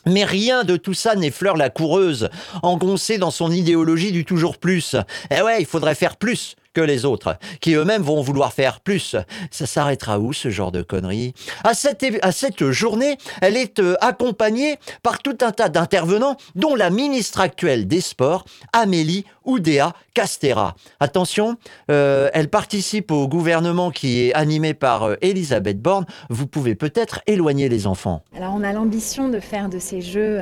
Mais 0.07 0.25
rien 0.25 0.65
de 0.65 0.77
tout 0.77 0.95
ça 0.95 1.15
n'effleure 1.15 1.57
la 1.57 1.71
coureuse, 1.71 2.29
engoncée 2.62 3.19
dans 3.19 3.31
son 3.31 3.51
idéologie 3.51 4.12
du 4.12 4.25
toujours 4.25 4.59
plus. 4.59 4.97
Eh 5.31 5.43
ouais, 5.43 5.61
il 5.61 5.67
faudrait 5.67 5.95
faire 5.95 6.17
plus 6.17 6.57
que 6.73 6.81
les 6.81 7.05
autres, 7.05 7.37
qui 7.61 7.75
eux-mêmes 7.75 8.03
vont 8.03 8.23
vouloir 8.23 8.53
faire 8.53 8.81
plus. 8.81 9.17
Ça 9.51 9.67
s'arrêtera 9.67 10.19
où 10.19 10.33
ce 10.33 10.51
genre 10.51 10.73
de 10.73 10.83
conneries? 10.83 11.35
À 11.65 11.75
cette, 11.75 12.05
à 12.23 12.33
cette 12.33 12.71
journée, 12.71 13.19
elle 13.41 13.57
est 13.57 13.79
euh, 13.79 13.95
accompagnée 14.01 14.77
par 15.03 15.21
tout 15.21 15.37
un 15.43 15.53
tas 15.53 15.69
d'intervenants, 15.69 16.37
dont 16.55 16.75
la 16.75 16.91
ministre 16.91 17.41
actuelle 17.41 17.87
des 17.87 18.01
Sports, 18.01 18.45
Amélie 18.73 19.25
Oudéa 19.45 19.95
Castera. 20.15 20.75
Attention, 21.01 21.57
euh, 21.91 22.31
elle 22.33 22.49
participe 22.49 23.11
au 23.11 23.29
gouvernement 23.29 23.91
qui 23.91 24.21
est 24.21 24.35
animé 24.35 24.75
par 24.75 25.05
euh, 25.05 25.17
Elisabeth 25.21 25.81
Borne. 25.81 26.07
Vous 26.31 26.47
pouvez 26.47 26.75
peut-être 26.75 27.21
éloigner 27.27 27.69
les 27.69 27.87
enfants. 27.87 28.23
Alors 28.37 28.55
on 28.57 28.63
a 28.63 28.73
l'ambition 28.73 29.29
de 29.29 29.41
faire 29.41 29.69
de 29.69 29.79
ces 29.79 30.01
jeux 30.01 30.41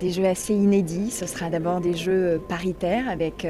des 0.00 0.10
jeux 0.10 0.26
assez 0.26 0.52
inédits. 0.52 1.10
Ce 1.10 1.26
sera 1.26 1.48
d'abord 1.48 1.80
des 1.80 1.94
jeux 1.94 2.40
paritaires 2.48 3.08
avec 3.08 3.46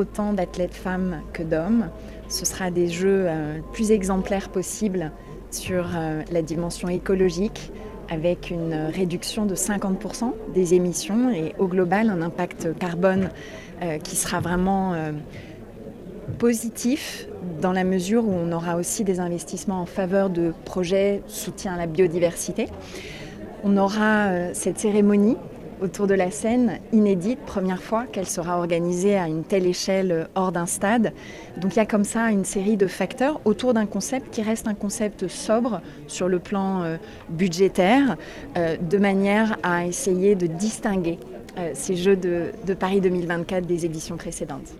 autant 0.00 0.32
d'athlètes 0.32 0.74
femmes 0.74 1.20
que 1.32 1.42
d'hommes. 1.42 1.90
Ce 2.28 2.46
sera 2.46 2.70
des 2.70 2.88
jeux 2.88 3.26
euh, 3.26 3.58
plus 3.72 3.92
exemplaires 3.92 4.48
possibles 4.48 5.12
sur 5.50 5.84
euh, 5.94 6.22
la 6.32 6.42
dimension 6.42 6.88
écologique 6.88 7.70
avec 8.08 8.50
une 8.50 8.74
réduction 8.74 9.46
de 9.46 9.54
50% 9.54 10.32
des 10.54 10.74
émissions 10.74 11.30
et 11.30 11.54
au 11.58 11.68
global 11.68 12.08
un 12.08 12.22
impact 12.22 12.76
carbone 12.78 13.28
euh, 13.82 13.98
qui 13.98 14.16
sera 14.16 14.40
vraiment 14.40 14.94
positif 16.38 17.26
dans 17.60 17.72
la 17.72 17.84
mesure 17.84 18.26
où 18.26 18.32
on 18.32 18.50
aura 18.52 18.76
aussi 18.76 19.04
des 19.04 19.20
investissements 19.20 19.82
en 19.82 19.86
faveur 19.86 20.30
de 20.30 20.52
projets 20.64 21.22
soutien 21.26 21.74
à 21.74 21.76
la 21.76 21.86
biodiversité. 21.86 22.66
On 23.64 23.76
aura 23.76 24.54
cette 24.54 24.78
cérémonie 24.78 25.36
autour 25.82 26.06
de 26.06 26.14
la 26.14 26.30
scène, 26.30 26.78
inédite, 26.92 27.38
première 27.40 27.82
fois 27.82 28.04
qu'elle 28.06 28.26
sera 28.26 28.58
organisée 28.58 29.16
à 29.16 29.28
une 29.28 29.44
telle 29.44 29.66
échelle 29.66 30.28
hors 30.34 30.52
d'un 30.52 30.66
stade. 30.66 31.12
Donc 31.56 31.74
il 31.74 31.78
y 31.78 31.80
a 31.82 31.86
comme 31.86 32.04
ça 32.04 32.30
une 32.30 32.44
série 32.44 32.76
de 32.76 32.86
facteurs 32.86 33.40
autour 33.44 33.74
d'un 33.74 33.86
concept 33.86 34.30
qui 34.30 34.42
reste 34.42 34.68
un 34.68 34.74
concept 34.74 35.28
sobre 35.28 35.80
sur 36.06 36.28
le 36.28 36.38
plan 36.38 36.82
euh, 36.82 36.96
budgétaire, 37.28 38.16
euh, 38.56 38.76
de 38.76 38.98
manière 38.98 39.56
à 39.62 39.86
essayer 39.86 40.34
de 40.34 40.46
distinguer 40.46 41.18
ces 41.74 41.96
Jeux 41.96 42.16
de, 42.16 42.52
de 42.64 42.74
Paris 42.74 43.00
2024 43.00 43.66
des 43.66 43.84
éditions 43.84 44.16
précédentes. 44.16 44.72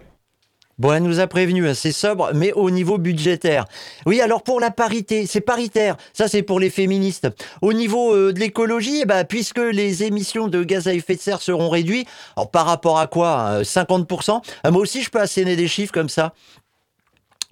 Bon, 0.80 0.94
elle 0.94 1.02
nous 1.02 1.20
a 1.20 1.26
prévenu, 1.26 1.68
hein, 1.68 1.74
c'est 1.74 1.92
sobre, 1.92 2.30
mais 2.32 2.54
au 2.54 2.70
niveau 2.70 2.96
budgétaire. 2.96 3.66
Oui, 4.06 4.22
alors 4.22 4.42
pour 4.42 4.60
la 4.60 4.70
parité, 4.70 5.26
c'est 5.26 5.42
paritaire. 5.42 5.98
Ça, 6.14 6.26
c'est 6.26 6.40
pour 6.40 6.58
les 6.58 6.70
féministes. 6.70 7.28
Au 7.60 7.74
niveau 7.74 8.14
euh, 8.14 8.32
de 8.32 8.40
l'écologie, 8.40 9.04
bah, 9.04 9.24
puisque 9.24 9.58
les 9.58 10.04
émissions 10.04 10.48
de 10.48 10.64
gaz 10.64 10.88
à 10.88 10.94
effet 10.94 11.16
de 11.16 11.20
serre 11.20 11.42
seront 11.42 11.68
réduites, 11.68 12.08
par 12.50 12.64
rapport 12.64 12.98
à 12.98 13.08
quoi 13.08 13.60
50% 13.60 14.30
hein, 14.30 14.40
ah, 14.64 14.70
Moi 14.70 14.80
aussi, 14.80 15.02
je 15.02 15.10
peux 15.10 15.20
asséner 15.20 15.54
des 15.54 15.68
chiffres 15.68 15.92
comme 15.92 16.08
ça. 16.08 16.32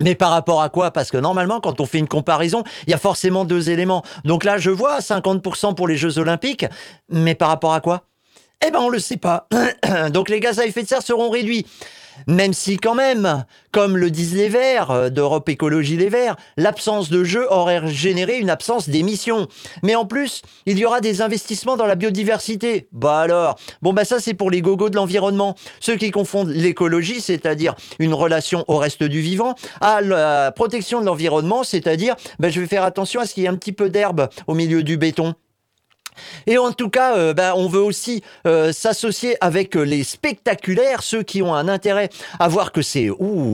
Mais 0.01 0.15
par 0.15 0.31
rapport 0.31 0.63
à 0.63 0.71
quoi? 0.71 0.91
Parce 0.91 1.11
que 1.11 1.19
normalement, 1.19 1.61
quand 1.61 1.83
on 1.83 1.87
fait 1.87 1.99
une 1.99 2.09
comparaison, 2.09 2.65
il 2.87 2.93
y 2.93 2.95
a 2.95 2.99
forcément 2.99 3.45
deux 3.45 3.69
éléments. 3.69 4.05
Donc 4.25 4.43
là, 4.43 4.57
je 4.57 4.71
vois 4.71 5.01
50% 5.01 5.75
pour 5.75 5.87
les 5.87 5.99
Jeux 5.99 6.19
Olympiques, 6.19 6.65
mais 7.11 7.35
par 7.35 7.49
rapport 7.49 7.75
à 7.75 7.83
quoi? 7.83 8.05
Eh 8.67 8.71
ben, 8.71 8.79
on 8.81 8.89
le 8.89 9.01
sait 9.01 9.19
pas. 9.19 9.49
Donc 10.13 10.31
les 10.31 10.41
gaz 10.41 10.59
à 10.61 10.65
effet 10.65 10.83
de 10.83 10.89
serre 10.89 11.03
seront 11.03 11.29
réduits. 11.29 11.67
Même 12.27 12.53
si 12.53 12.77
quand 12.77 12.95
même, 12.95 13.45
comme 13.73 13.97
le 13.97 14.11
disent 14.11 14.35
les 14.35 14.49
Verts, 14.49 14.91
euh, 14.91 15.11
d'Europe 15.11 15.49
Écologie 15.49 15.97
Les 15.97 16.09
Verts, 16.09 16.37
l'absence 16.57 17.11
de 17.11 17.25
jeu 17.25 17.47
aurait 17.51 17.87
généré 17.89 18.39
une 18.39 18.51
absence 18.51 18.89
d'émissions. 18.89 19.49
Mais 19.83 19.95
en 19.95 20.05
plus, 20.05 20.43
il 20.67 20.79
y 20.79 20.85
aura 20.85 21.01
des 21.01 21.23
investissements 21.23 21.77
dans 21.77 21.87
la 21.87 21.95
biodiversité. 21.95 22.89
Bah 22.93 23.21
alors, 23.21 23.59
bon 23.83 23.93
bah 23.93 24.05
ça 24.05 24.21
c'est 24.21 24.35
pour 24.35 24.51
les 24.51 24.63
gogos 24.63 24.91
de 24.91 24.97
l'environnement. 24.97 25.55
Ceux 25.81 25.97
qui 25.97 26.11
confondent 26.11 26.51
l'écologie, 26.51 27.21
c'est-à-dire 27.21 27.75
une 27.99 28.15
relation 28.15 28.65
au 28.69 28.77
reste 28.77 29.03
du 29.03 29.21
vivant, 29.21 29.55
à 29.81 30.01
la 30.01 30.53
protection 30.53 31.01
de 31.01 31.07
l'environnement, 31.07 31.65
c'est-à-dire 31.65 32.17
bah, 32.39 32.51
je 32.51 32.61
vais 32.61 32.67
faire 32.67 32.85
attention 32.85 33.21
à 33.21 33.27
ce 33.27 33.35
qu'il 33.35 33.43
y 33.45 33.47
ait 33.47 33.51
un 33.51 33.57
petit 33.57 33.73
peu 33.73 33.91
d'herbe 33.91 34.29
au 34.47 34.55
milieu 34.55 34.83
du 34.83 34.97
béton. 34.97 35.35
Et 36.47 36.59
en 36.59 36.73
tout 36.73 36.89
cas, 36.89 37.17
euh, 37.17 37.35
ben, 37.35 37.53
on 37.57 37.69
veut 37.69 37.83
aussi 37.83 38.23
euh, 38.47 38.73
s'associer 38.73 39.37
avec 39.41 39.77
euh, 39.77 39.83
les 39.83 40.05
spectaculaires, 40.05 41.03
ceux 41.03 41.23
qui 41.23 41.43
ont 41.43 41.55
un 41.55 41.69
intérêt 41.69 42.09
à 42.39 42.49
voir 42.49 42.73
que 42.73 42.83
c'est 42.83 43.09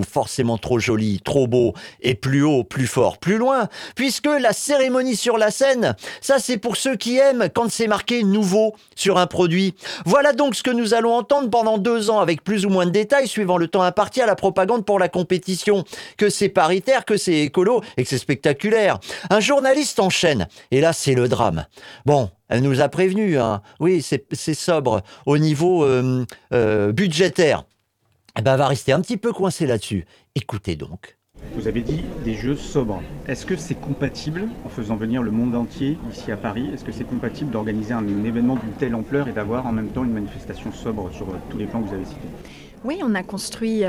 forcément 0.09 0.59
trop 0.59 0.79
joli, 0.79 1.21
trop 1.25 1.47
beau, 1.47 1.75
et 2.01 2.15
plus 2.15 2.43
haut, 2.43 2.65
plus 2.65 2.87
fort, 2.87 3.19
plus 3.19 3.39
loin, 3.39 3.69
puisque 3.95 4.27
la 4.27 4.53
cérémonie 4.53 5.17
sur 5.17 5.39
la 5.39 5.51
scène, 5.51 5.97
ça 6.21 6.39
c'est 6.39 6.59
pour 6.59 6.77
ceux 6.77 6.97
qui 6.97 7.19
aiment 7.19 7.49
quand 7.53 7.71
c'est 7.71 7.87
marqué 7.87 8.23
nouveau 8.23 8.75
sur 8.95 9.19
un 9.19 9.27
produit. 9.27 9.75
Voilà 10.05 10.33
donc 10.33 10.55
ce 10.55 10.63
que 10.63 10.71
nous 10.71 10.95
allons 10.95 11.15
entendre 11.15 11.51
pendant 11.51 11.79
deux 11.79 12.11
ans 12.11 12.21
avec 12.21 12.45
plus 12.45 12.67
ou 12.67 12.71
moins 12.71 12.87
de 12.87 12.91
détails 12.91 13.29
suivant 13.29 13.57
le 13.57 13.69
temps 13.69 13.83
imparti 13.83 14.21
à 14.21 14.27
la 14.27 14.37
propagande 14.37 14.85
pour 14.85 14.99
la 14.99 15.09
compétition, 15.09 15.85
que 16.17 16.31
c'est 16.31 16.49
paritaire, 16.49 17.05
que 17.05 17.17
c'est 17.17 17.41
écolo 17.41 17.83
et 17.97 18.05
que 18.05 18.09
c'est 18.09 18.19
spectaculaire. 18.19 18.99
Un 19.31 19.41
journaliste 19.41 20.01
enchaîne, 20.01 20.49
et 20.71 20.81
là 20.81 20.93
c'est 20.93 21.15
le 21.15 21.29
drame. 21.29 21.67
Bon, 22.07 22.31
elle 22.49 22.63
nous 22.63 22.81
a 22.81 22.89
prévenu, 22.89 23.39
hein. 23.39 23.63
oui, 23.81 24.03
c'est 24.03 24.55
sobre. 24.55 25.03
Au 25.27 25.39
niveau 25.39 25.85
euh, 25.85 26.25
euh, 26.53 26.93
budgétaire, 26.93 27.65
eh 28.39 28.43
ben, 28.43 28.53
elle 28.53 28.59
va 28.59 28.69
rester 28.69 28.93
un 28.93 29.01
petit 29.01 29.17
peu 29.17 29.33
coincée 29.33 29.67
là-dessus. 29.67 30.05
Écoutez 30.35 30.77
donc. 30.77 31.17
Vous 31.55 31.69
avez 31.69 31.83
dit 31.83 32.05
des 32.25 32.35
jeux 32.35 32.57
sobres. 32.57 33.03
Est-ce 33.29 33.47
que 33.47 33.57
c'est 33.57 33.75
compatible, 33.75 34.49
en 34.65 34.69
faisant 34.69 34.97
venir 34.97 35.23
le 35.23 35.31
monde 35.31 35.55
entier 35.55 35.99
ici 36.11 36.33
à 36.33 36.37
Paris, 36.37 36.71
est-ce 36.73 36.85
que 36.85 36.93
c'est 36.93 37.05
compatible 37.05 37.51
d'organiser 37.51 37.93
un, 37.93 38.07
événement 38.25 38.57
d'une 38.57 38.73
telle 38.73 38.95
ampleur 38.95 39.29
et 39.29 39.33
d'avoir 39.33 39.67
en 39.67 39.73
même 39.73 39.89
temps 39.89 40.05
une 40.05 40.13
manifestation 40.13 40.73
sobre 40.73 41.11
sur 41.13 41.29
euh, 41.29 41.37
tous 41.51 41.59
les 41.59 41.67
plans 41.67 41.83
que 41.83 41.89
vous 41.89 41.95
avez 41.95 42.05
cités? 42.05 42.29
Oui, 42.85 43.01
on 43.03 43.15
a 43.15 43.23
construit 43.23 43.83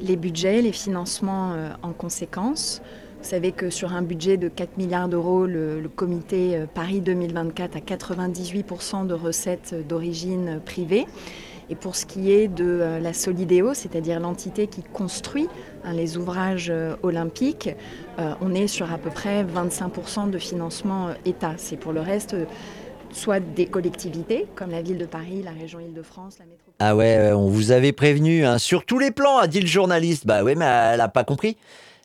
les 0.00 0.16
budgets, 0.16 0.60
les 0.60 0.72
financements 0.72 1.54
en 1.82 1.92
conséquence. 1.92 2.82
Vous 3.20 3.24
savez 3.24 3.50
que 3.50 3.68
sur 3.68 3.92
un 3.92 4.02
budget 4.02 4.36
de 4.36 4.48
4 4.48 4.78
milliards 4.78 5.08
d'euros, 5.08 5.44
le, 5.44 5.82
comité 5.94 6.56
euh, 6.56 6.66
Paris 6.72 7.00
2024 7.00 7.76
a 7.76 7.80
98% 7.80 9.06
de 9.08 9.14
recettes 9.14 9.74
d'origine 9.88 10.60
privée. 10.64 11.04
Et 11.68 11.74
pour 11.74 11.96
ce 11.96 12.06
qui 12.06 12.30
est 12.30 12.46
de 12.46 12.64
euh, 12.64 13.00
la 13.00 13.12
Solidéo, 13.12 13.74
c'est-à-dire 13.74 14.20
l'entité 14.20 14.68
qui 14.68 14.82
construit 14.82 15.48
hein, 15.84 15.92
les 15.94 16.16
ouvrages 16.16 16.70
euh, 16.70 16.94
olympiques, 17.02 17.70
on 18.40 18.52
est 18.54 18.66
sur 18.66 18.92
à 18.92 18.98
peu 18.98 19.10
près 19.10 19.44
25% 19.44 20.30
de 20.30 20.38
financement 20.38 21.10
État. 21.24 21.54
C'est 21.56 21.76
pour 21.76 21.92
le 21.92 22.00
reste 22.00 22.34
soit 23.10 23.40
des 23.40 23.66
collectivités, 23.66 24.46
comme 24.54 24.70
la 24.70 24.82
ville 24.82 24.98
de 24.98 25.06
Paris, 25.06 25.42
la 25.44 25.52
région 25.52 25.80
Île-de-France, 25.80 26.36
la 26.40 26.46
métropole. 26.46 26.74
Ah 26.80 26.96
ouais, 26.96 27.32
on 27.32 27.46
vous 27.46 27.70
avait 27.70 27.92
prévenu, 27.92 28.44
hein, 28.44 28.58
sur 28.58 28.84
tous 28.84 28.98
les 28.98 29.12
plans, 29.12 29.38
a 29.38 29.46
dit 29.46 29.60
le 29.60 29.66
journaliste. 29.66 30.26
Bah 30.26 30.42
ouais, 30.42 30.56
mais 30.56 30.64
elle 30.64 30.98
n'a 30.98 31.08
pas 31.08 31.24
compris. 31.24 31.56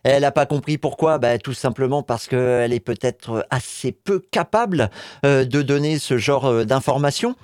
Elle 0.04 0.22
n'a 0.22 0.32
pas 0.32 0.46
compris 0.46 0.78
pourquoi 0.78 1.18
bah, 1.18 1.38
Tout 1.38 1.54
simplement 1.54 2.04
parce 2.04 2.28
qu'elle 2.28 2.74
est 2.74 2.80
peut-être 2.80 3.48
assez 3.50 3.92
peu 3.92 4.20
capable 4.20 4.90
euh, 5.26 5.46
de 5.46 5.62
donner 5.62 5.98
ce 6.00 6.18
genre 6.18 6.46
euh, 6.46 6.66
d'informations. 6.66 7.36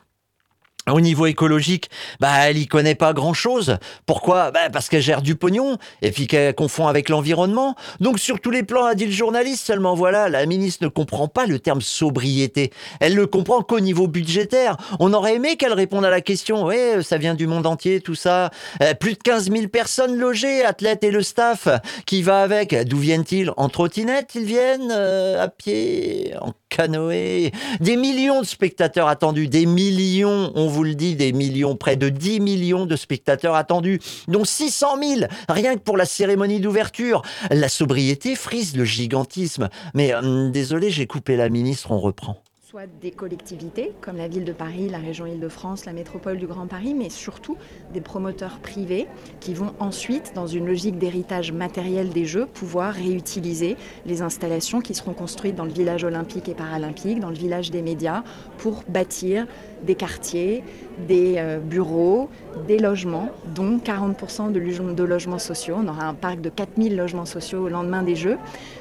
Au 0.94 1.02
niveau 1.02 1.26
écologique, 1.26 1.90
bah 2.20 2.32
elle 2.44 2.58
y 2.58 2.68
connaît 2.68 2.96
pas 2.96 3.14
grand-chose. 3.14 3.78
Pourquoi? 4.06 4.52
Bah, 4.52 4.70
Parce 4.72 4.90
qu'elle 4.90 5.02
gère 5.02 5.22
du 5.22 5.36
pognon 5.36 5.78
et 6.02 6.12
puis 6.12 6.28
qu'elle 6.28 6.54
confond 6.56 6.88
avec 6.88 7.10
l'environnement. 7.10 7.76
Donc 8.00 8.20
sur 8.20 8.40
tous 8.40 8.52
les 8.52 8.64
plans, 8.64 8.86
a 8.86 8.96
dit 8.96 9.06
le 9.06 9.12
journaliste, 9.12 9.66
seulement 9.66 9.96
voilà, 9.96 10.30
la 10.30 10.46
ministre 10.46 10.84
ne 10.84 10.90
comprend 10.90 11.28
pas 11.28 11.46
le 11.46 11.60
terme 11.60 11.82
sobriété. 11.82 12.72
Elle 13.00 13.16
ne 13.16 13.26
comprend 13.26 13.62
qu'au 13.62 13.80
niveau 13.80 14.08
budgétaire. 14.08 14.78
On 15.00 15.14
aurait 15.14 15.36
aimé 15.36 15.56
qu'elle 15.56 15.74
réponde 15.74 16.06
à 16.06 16.10
la 16.10 16.22
question, 16.22 16.66
oui, 16.66 17.04
ça 17.04 17.18
vient 17.18 17.36
du 17.36 17.48
monde 17.48 17.66
entier, 17.66 18.02
tout 18.02 18.16
ça. 18.16 18.50
Euh, 18.82 18.94
plus 18.94 19.14
de 19.14 19.20
15 19.20 19.52
000 19.52 19.68
personnes 19.68 20.18
logées, 20.18 20.64
athlètes 20.64 21.04
et 21.04 21.12
le 21.12 21.22
staff. 21.22 21.68
Qui 22.06 22.22
va 22.22 22.42
avec? 22.42 22.76
D'où 22.88 22.98
viennent-ils? 22.98 23.52
En 23.58 23.70
trottinette, 23.70 24.36
ils 24.36 24.46
viennent 24.46 24.92
euh, 24.92 25.44
À 25.44 25.48
pied 25.48 26.34
canoë 26.70 27.52
Des 27.80 27.98
millions 27.98 28.42
de 28.42 28.46
spectateurs 28.46 29.08
attendus, 29.08 29.48
des 29.48 29.66
millions, 29.66 30.52
on 30.56 30.68
vous 30.68 30.84
le 30.84 30.96
dit, 30.96 31.16
des 31.16 31.34
millions, 31.34 31.76
près 31.76 31.96
de 31.96 32.10
10 32.10 32.40
millions 32.40 32.86
de 32.86 32.96
spectateurs 32.96 33.56
attendus, 33.56 34.00
dont 34.28 34.46
600 34.46 35.02
000 35.02 35.22
rien 35.50 35.76
que 35.76 35.82
pour 35.82 35.98
la 35.98 36.06
cérémonie 36.06 36.60
d'ouverture. 36.60 37.22
La 37.50 37.70
sobriété 37.70 38.36
frise 38.36 38.76
le 38.76 38.86
gigantisme. 38.86 39.70
Mais 39.94 40.14
hum, 40.14 40.52
désolé, 40.52 40.90
j'ai 40.92 41.08
coupé 41.08 41.36
la 41.36 41.50
ministre, 41.50 41.92
on 41.92 42.00
reprend 42.00 42.42
soit 42.70 42.86
des 43.02 43.10
collectivités 43.10 43.94
comme 44.00 44.18
la 44.18 44.28
ville 44.28 44.46
de 44.46 44.52
Paris, 44.52 44.90
la 44.90 45.00
région 45.00 45.26
Île-de-France, 45.26 45.86
la 45.86 45.94
métropole 45.94 46.38
du 46.38 46.46
Grand 46.46 46.68
Paris, 46.68 46.94
mais 46.94 47.10
surtout 47.10 47.58
des 47.94 48.00
promoteurs 48.00 48.60
privés 48.60 49.08
qui 49.40 49.56
vont 49.56 49.74
ensuite, 49.80 50.34
dans 50.36 50.46
une 50.46 50.68
logique 50.68 51.00
d'héritage 51.00 51.52
matériel 51.52 52.10
des 52.10 52.26
Jeux, 52.26 52.46
pouvoir 52.46 52.94
réutiliser 52.94 53.76
les 54.06 54.22
installations 54.22 54.82
qui 54.82 54.94
seront 54.94 55.16
construites 55.16 55.56
dans 55.56 55.66
le 55.66 55.72
village 55.72 56.04
olympique 56.04 56.48
et 56.48 56.54
paralympique, 56.54 57.20
dans 57.20 57.32
le 57.32 57.36
village 57.36 57.72
des 57.72 57.82
médias, 57.82 58.24
pour 58.60 58.84
bâtir 58.88 59.48
des 59.84 59.96
quartiers, 59.96 60.64
des 61.08 61.36
euh, 61.38 61.60
bureaux, 61.60 62.30
des 62.68 62.78
logements, 62.78 63.30
dont 63.56 63.78
40% 63.78 64.52
de, 64.52 65.04
logements 65.04 65.40
sociaux. 65.40 65.76
On 65.80 65.88
aura 65.88 66.06
un 66.06 66.14
parc 66.14 66.42
de 66.42 66.50
4000 66.50 66.96
logements 66.96 67.26
sociaux 67.26 67.66
au 67.66 67.70
lendemain 67.70 68.04
des 68.04 68.16
Jeux. 68.16 68.38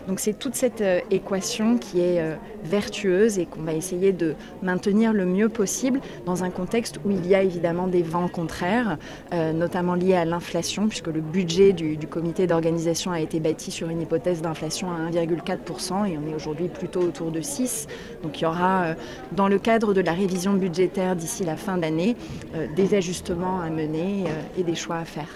Donc 0.09 0.21
c'est 0.21 0.39
toute 0.39 0.55
cette 0.55 0.81
euh, 0.81 1.01
équation 1.11 1.79
qui 1.79 2.01
est 2.01 2.21
euh, 2.21 2.35
vertueuse 2.65 3.39
et 3.39 3.47
qu'on 3.47 3.63
va 3.63 3.73
essayer 3.75 4.13
de 4.13 4.35
maintenir 4.63 5.13
le 5.13 5.27
mieux 5.27 5.49
possible 5.49 6.01
dans 6.27 6.45
un 6.45 6.51
contexte 6.51 6.99
où 7.05 7.11
il 7.11 7.27
y 7.27 7.35
a 7.35 7.43
évidemment 7.43 7.87
des 7.87 8.03
vents 8.03 8.29
contraires, 8.29 8.99
notamment 9.33 9.95
liés 9.95 10.15
à 10.15 10.25
l'inflation, 10.25 10.89
puisque 10.89 11.09
le 11.09 11.21
budget 11.21 11.73
du, 11.73 11.97
du 11.97 12.07
comité 12.07 12.47
d'organisation 12.47 13.13
a 13.13 13.21
été 13.21 13.41
bâti 13.41 13.71
sur 13.71 13.89
une 13.89 14.01
hypothèse 14.01 14.43
d'inflation 14.43 14.89
à 14.91 15.11
1,4% 15.11 16.11
et 16.11 16.19
on 16.19 16.31
est 16.31 16.35
aujourd'hui 16.35 16.69
plutôt 16.69 17.01
autour 17.01 17.31
de 17.31 17.41
6. 17.41 17.87
Donc 18.23 18.41
il 18.41 18.45
y 18.45 18.47
aura, 18.47 18.95
dans 19.33 19.49
le 19.49 19.59
cadre 19.59 19.95
de 19.95 20.01
la 20.01 20.13
révision 20.13 20.55
budgétaire 20.55 20.88
d'ici 21.17 21.45
la 21.45 21.57
fin 21.57 21.79
d'année, 21.79 22.17
euh, 22.55 22.67
des 22.75 22.95
ajustements 22.95 23.61
à 23.61 23.71
mener 23.71 24.25
euh, 24.27 24.61
et 24.61 24.63
des 24.63 24.75
choix 24.75 24.97
à 24.97 25.05
faire. 25.05 25.29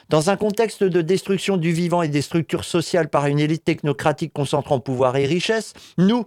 Dans 0.08 0.30
un 0.30 0.36
contexte 0.36 0.84
de 0.84 1.02
destruction 1.02 1.56
du 1.56 1.72
vivant 1.72 2.02
et 2.02 2.08
des 2.08 2.22
structures 2.22 2.64
sociales 2.64 3.08
par 3.08 3.26
une 3.26 3.38
élite 3.38 3.64
technocratique 3.64 4.32
concentrant 4.32 4.80
pouvoir 4.80 5.16
et 5.16 5.26
richesse, 5.26 5.74
nous, 5.98 6.24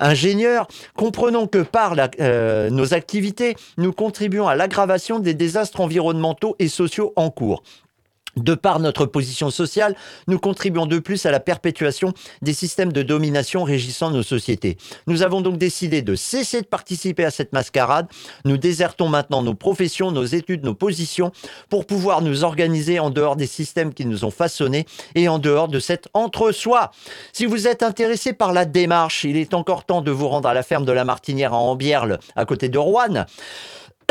ingénieurs, 0.00 0.66
comprenons 0.96 1.46
que 1.46 1.58
par 1.58 1.94
euh, 2.20 2.70
nos 2.70 2.94
activités, 2.94 3.56
nous 3.76 3.92
contribuons 3.92 4.48
à 4.48 4.54
l'aggravation 4.54 5.18
des 5.18 5.34
désastres 5.34 5.80
environnementaux 5.80 6.56
et 6.58 6.68
sociaux 6.68 7.12
en 7.16 7.30
cours. 7.30 7.62
De 8.36 8.54
par 8.54 8.80
notre 8.80 9.06
position 9.06 9.50
sociale, 9.50 9.96
nous 10.26 10.38
contribuons 10.38 10.86
de 10.86 10.98
plus 10.98 11.26
à 11.26 11.30
la 11.30 11.40
perpétuation 11.40 12.12
des 12.42 12.52
systèmes 12.52 12.92
de 12.92 13.02
domination 13.02 13.64
régissant 13.64 14.10
nos 14.10 14.22
sociétés. 14.22 14.76
Nous 15.06 15.22
avons 15.22 15.40
donc 15.40 15.58
décidé 15.58 16.02
de 16.02 16.14
cesser 16.14 16.60
de 16.62 16.66
participer 16.66 17.24
à 17.24 17.30
cette 17.30 17.52
mascarade. 17.52 18.06
Nous 18.44 18.56
désertons 18.56 19.08
maintenant 19.08 19.42
nos 19.42 19.54
professions, 19.54 20.10
nos 20.10 20.24
études, 20.24 20.64
nos 20.64 20.74
positions 20.74 21.32
pour 21.68 21.86
pouvoir 21.86 22.22
nous 22.22 22.44
organiser 22.44 22.98
en 23.00 23.10
dehors 23.10 23.36
des 23.36 23.46
systèmes 23.46 23.92
qui 23.94 24.06
nous 24.06 24.24
ont 24.24 24.30
façonnés 24.30 24.86
et 25.14 25.28
en 25.28 25.38
dehors 25.38 25.68
de 25.68 25.80
cet 25.80 26.08
entre-soi. 26.14 26.90
Si 27.32 27.46
vous 27.46 27.66
êtes 27.66 27.82
intéressé 27.82 28.32
par 28.32 28.52
la 28.52 28.64
démarche, 28.64 29.24
il 29.24 29.36
est 29.36 29.54
encore 29.54 29.84
temps 29.84 30.02
de 30.02 30.10
vous 30.10 30.28
rendre 30.28 30.48
à 30.48 30.54
la 30.54 30.62
ferme 30.62 30.84
de 30.84 30.92
la 30.92 31.04
Martinière 31.04 31.54
à 31.54 31.58
Ambierle, 31.58 32.18
à 32.36 32.44
côté 32.44 32.68
de 32.68 32.78
Rouen. 32.78 33.26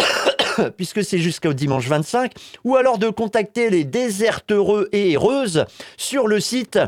puisque 0.78 1.04
c'est 1.04 1.20
jusqu'au 1.20 1.54
dimanche 1.54 1.88
25, 1.88 2.34
ou 2.64 2.76
alors 2.76 2.98
de 2.98 3.10
contacter 3.10 3.70
les 3.70 3.84
déserteureux 3.84 4.90
et 4.92 5.16
heureuses 5.16 5.66
sur 5.98 6.28
le 6.28 6.40
site 6.40 6.80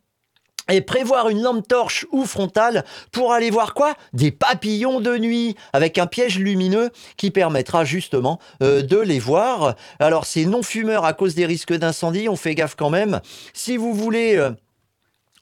et 0.70 0.80
prévoir 0.80 1.28
une 1.28 1.42
lampe 1.42 1.66
torche 1.66 2.06
ou 2.12 2.24
frontale 2.24 2.84
pour 3.12 3.32
aller 3.32 3.50
voir 3.50 3.74
quoi? 3.74 3.94
Des 4.12 4.30
papillons 4.30 5.00
de 5.00 5.16
nuit 5.18 5.56
avec 5.72 5.98
un 5.98 6.06
piège 6.06 6.38
lumineux 6.38 6.90
qui 7.16 7.30
permettra 7.30 7.84
justement 7.84 8.38
euh, 8.62 8.82
de 8.82 8.98
les 8.98 9.18
voir. 9.18 9.76
Alors 9.98 10.26
c'est 10.26 10.44
non 10.44 10.62
fumeur 10.62 11.04
à 11.04 11.12
cause 11.12 11.34
des 11.34 11.46
risques 11.46 11.74
d'incendie, 11.74 12.28
on 12.28 12.36
fait 12.36 12.54
gaffe 12.54 12.74
quand 12.76 12.90
même. 12.90 13.20
Si 13.52 13.76
vous 13.76 13.94
voulez... 13.94 14.36
Euh, 14.36 14.50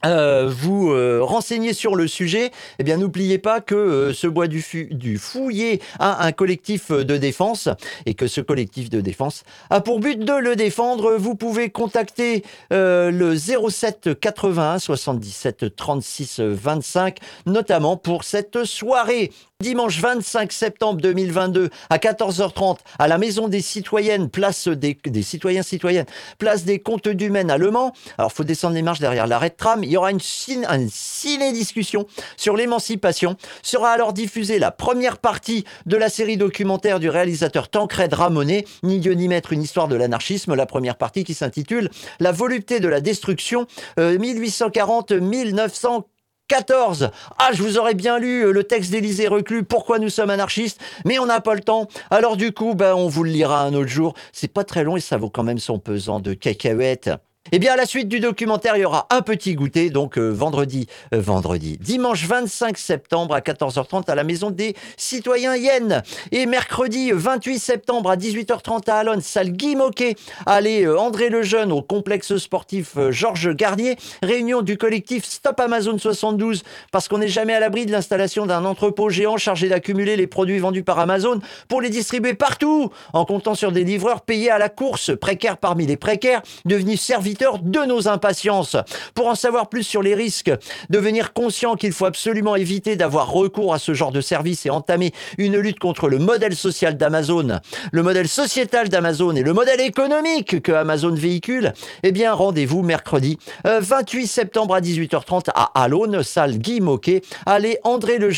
euh, 0.04 0.48
vous 0.48 0.92
euh, 0.92 1.18
renseignez 1.22 1.72
sur 1.72 1.96
le 1.96 2.06
sujet, 2.06 2.52
eh 2.78 2.84
bien 2.84 2.98
n'oubliez 2.98 3.38
pas 3.38 3.60
que 3.60 3.74
euh, 3.74 4.12
ce 4.12 4.28
bois 4.28 4.46
du, 4.46 4.64
du 4.92 5.18
fouillé 5.18 5.80
a 5.98 6.24
un 6.24 6.30
collectif 6.30 6.92
de 6.92 7.16
défense 7.16 7.68
et 8.06 8.14
que 8.14 8.28
ce 8.28 8.40
collectif 8.40 8.90
de 8.90 9.00
défense 9.00 9.42
a 9.70 9.80
pour 9.80 9.98
but 9.98 10.20
de 10.20 10.34
le 10.34 10.54
défendre. 10.54 11.16
Vous 11.16 11.34
pouvez 11.34 11.70
contacter 11.70 12.44
le 12.70 13.34
07 13.36 14.20
81 14.20 14.78
77 14.78 15.74
36 15.74 16.40
25, 16.40 17.18
notamment 17.46 17.96
pour 17.96 18.22
cette 18.22 18.64
soirée. 18.64 19.32
Dimanche 19.60 19.98
25 19.98 20.52
septembre 20.52 21.00
2022 21.00 21.70
à 21.90 21.98
14h30 21.98 22.78
à 23.00 23.08
la 23.08 23.18
Maison 23.18 23.48
des 23.48 23.60
Citoyennes, 23.60 24.30
place 24.30 24.68
des, 24.68 24.96
des 25.04 25.22
citoyens 25.24 25.64
citoyennes, 25.64 26.06
place 26.38 26.64
des 26.64 26.78
Comptes 26.78 27.08
du 27.08 27.28
Maine 27.28 27.50
à 27.50 27.58
Le 27.58 27.72
Mans. 27.72 27.92
Alors 28.18 28.32
faut 28.32 28.44
descendre 28.44 28.76
les 28.76 28.82
marches 28.82 29.00
derrière 29.00 29.26
l'arrêt 29.26 29.50
de 29.50 29.56
tram. 29.56 29.82
Il 29.82 29.90
y 29.90 29.96
aura 29.96 30.12
une, 30.12 30.20
une 30.48 30.88
ciné-discussion 30.88 32.06
sur 32.36 32.54
l'émancipation. 32.54 33.36
Sera 33.64 33.90
alors 33.90 34.12
diffusée 34.12 34.60
la 34.60 34.70
première 34.70 35.18
partie 35.18 35.64
de 35.86 35.96
la 35.96 36.08
série 36.08 36.36
documentaire 36.36 37.00
du 37.00 37.10
réalisateur 37.10 37.68
Tancred 37.68 38.14
Ramonet, 38.14 38.64
Ni 38.84 39.00
Dieu 39.00 39.14
ni 39.14 39.26
maître, 39.26 39.52
une 39.52 39.64
histoire 39.64 39.88
de 39.88 39.96
l'anarchisme. 39.96 40.54
La 40.54 40.66
première 40.66 40.94
partie 40.94 41.24
qui 41.24 41.34
s'intitule 41.34 41.90
La 42.20 42.30
volupté 42.30 42.78
de 42.78 42.86
la 42.86 43.00
destruction, 43.00 43.66
1840-1940. 43.98 46.04
Euh, 46.52 46.56
14. 46.58 47.10
Ah, 47.38 47.50
je 47.52 47.62
vous 47.62 47.78
aurais 47.78 47.94
bien 47.94 48.18
lu 48.18 48.46
euh, 48.46 48.52
le 48.52 48.64
texte 48.64 48.90
d'Élysée 48.90 49.28
Reclus, 49.28 49.64
Pourquoi 49.64 49.98
nous 49.98 50.08
sommes 50.08 50.30
anarchistes, 50.30 50.80
mais 51.04 51.18
on 51.18 51.26
n'a 51.26 51.40
pas 51.40 51.54
le 51.54 51.60
temps. 51.60 51.88
Alors 52.10 52.36
du 52.36 52.52
coup, 52.52 52.74
ben, 52.74 52.94
on 52.94 53.08
vous 53.08 53.24
le 53.24 53.30
lira 53.30 53.62
un 53.62 53.74
autre 53.74 53.88
jour. 53.88 54.14
C'est 54.32 54.52
pas 54.52 54.64
très 54.64 54.84
long 54.84 54.96
et 54.96 55.00
ça 55.00 55.16
vaut 55.16 55.30
quand 55.30 55.44
même 55.44 55.58
son 55.58 55.78
pesant 55.78 56.20
de 56.20 56.34
cacahuètes. 56.34 57.10
Eh 57.50 57.58
bien, 57.58 57.72
à 57.72 57.76
la 57.76 57.86
suite 57.86 58.08
du 58.08 58.20
documentaire, 58.20 58.76
il 58.76 58.80
y 58.80 58.84
aura 58.84 59.06
un 59.08 59.22
petit 59.22 59.54
goûter, 59.54 59.88
donc 59.88 60.18
euh, 60.18 60.28
vendredi, 60.28 60.86
euh, 61.14 61.20
vendredi, 61.20 61.78
dimanche 61.80 62.26
25 62.26 62.76
septembre 62.76 63.34
à 63.34 63.40
14h30 63.40 64.10
à 64.10 64.14
la 64.14 64.22
Maison 64.22 64.50
des 64.50 64.76
Citoyens 64.98 65.56
Yen. 65.56 66.02
Et 66.30 66.44
mercredi 66.44 67.10
28 67.10 67.58
septembre 67.58 68.10
à 68.10 68.16
18h30 68.16 68.90
à 68.90 68.96
Alonne, 68.96 69.22
salle 69.22 69.52
Guy 69.52 69.76
Moquet. 69.76 70.16
Allez, 70.44 70.84
euh, 70.84 70.98
André 70.98 71.30
Lejeune 71.30 71.72
au 71.72 71.80
complexe 71.80 72.36
sportif 72.36 72.98
Georges 73.10 73.54
Garnier. 73.54 73.96
Réunion 74.22 74.60
du 74.60 74.76
collectif 74.76 75.24
Stop 75.24 75.58
Amazon 75.58 75.96
72, 75.96 76.64
parce 76.92 77.08
qu'on 77.08 77.18
n'est 77.18 77.28
jamais 77.28 77.54
à 77.54 77.60
l'abri 77.60 77.86
de 77.86 77.92
l'installation 77.92 78.44
d'un 78.44 78.66
entrepôt 78.66 79.08
géant 79.08 79.38
chargé 79.38 79.70
d'accumuler 79.70 80.16
les 80.16 80.26
produits 80.26 80.58
vendus 80.58 80.82
par 80.82 80.98
Amazon 80.98 81.40
pour 81.68 81.80
les 81.80 81.88
distribuer 81.88 82.34
partout, 82.34 82.90
en 83.14 83.24
comptant 83.24 83.54
sur 83.54 83.72
des 83.72 83.84
livreurs 83.84 84.20
payés 84.20 84.50
à 84.50 84.58
la 84.58 84.68
course, 84.68 85.12
précaires 85.18 85.56
parmi 85.56 85.86
les 85.86 85.96
précaires, 85.96 86.42
devenus 86.66 87.00
serviteurs 87.00 87.37
de 87.62 87.84
nos 87.84 88.08
impatiences. 88.08 88.76
Pour 89.14 89.28
en 89.28 89.34
savoir 89.34 89.68
plus 89.68 89.82
sur 89.82 90.02
les 90.02 90.14
risques, 90.14 90.50
devenir 90.90 91.32
conscient 91.32 91.76
qu'il 91.76 91.92
faut 91.92 92.06
absolument 92.06 92.56
éviter 92.56 92.96
d'avoir 92.96 93.30
recours 93.30 93.74
à 93.74 93.78
ce 93.78 93.94
genre 93.94 94.12
de 94.12 94.20
service 94.20 94.66
et 94.66 94.70
entamer 94.70 95.12
une 95.38 95.58
lutte 95.58 95.78
contre 95.78 96.08
le 96.08 96.18
modèle 96.18 96.56
social 96.56 96.96
d'Amazon, 96.96 97.60
le 97.92 98.02
modèle 98.02 98.28
sociétal 98.28 98.88
d'Amazon 98.88 99.34
et 99.36 99.42
le 99.42 99.52
modèle 99.52 99.80
économique 99.80 100.62
que 100.62 100.72
Amazon 100.72 101.14
véhicule, 101.14 101.72
eh 102.02 102.12
bien 102.12 102.32
rendez-vous 102.32 102.82
mercredi 102.82 103.38
28 103.64 104.22
euh, 104.22 104.26
septembre 104.26 104.74
à 104.74 104.80
18h30 104.80 105.50
à 105.54 105.70
Alone, 105.82 106.22
salle 106.22 106.58
Guy 106.58 106.80
Moquet. 106.80 107.22
Allez, 107.46 107.78
André 107.84 108.18
le 108.18 108.30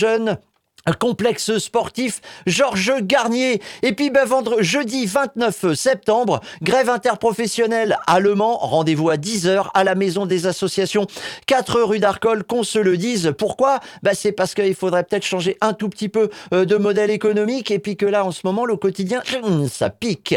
Complexe 0.98 1.58
sportif 1.58 2.20
Georges 2.46 2.94
Garnier. 3.02 3.60
Et 3.82 3.92
puis 3.92 4.08
ben, 4.10 4.24
vendre 4.24 4.62
jeudi 4.62 5.04
29 5.06 5.74
septembre, 5.74 6.40
grève 6.62 6.88
interprofessionnelle 6.88 7.98
à 8.06 8.18
Le 8.18 8.34
Mans, 8.34 8.56
rendez-vous 8.56 9.10
à 9.10 9.16
10h 9.16 9.66
à 9.74 9.84
la 9.84 9.94
maison 9.94 10.24
des 10.26 10.46
associations 10.46 11.06
4 11.46 11.82
rue 11.82 11.98
d'Arcole, 11.98 12.44
qu'on 12.44 12.62
se 12.62 12.78
le 12.78 12.96
dise. 12.96 13.34
Pourquoi? 13.36 13.80
Ben, 14.02 14.14
C'est 14.14 14.32
parce 14.32 14.54
qu'il 14.54 14.74
faudrait 14.74 15.04
peut-être 15.04 15.24
changer 15.24 15.58
un 15.60 15.74
tout 15.74 15.90
petit 15.90 16.08
peu 16.08 16.30
euh, 16.54 16.64
de 16.64 16.76
modèle 16.76 17.10
économique 17.10 17.70
et 17.70 17.78
puis 17.78 17.96
que 17.96 18.06
là 18.06 18.24
en 18.24 18.32
ce 18.32 18.40
moment 18.44 18.64
le 18.64 18.76
quotidien 18.76 19.22
hum, 19.42 19.68
ça 19.68 19.90
pique. 19.90 20.34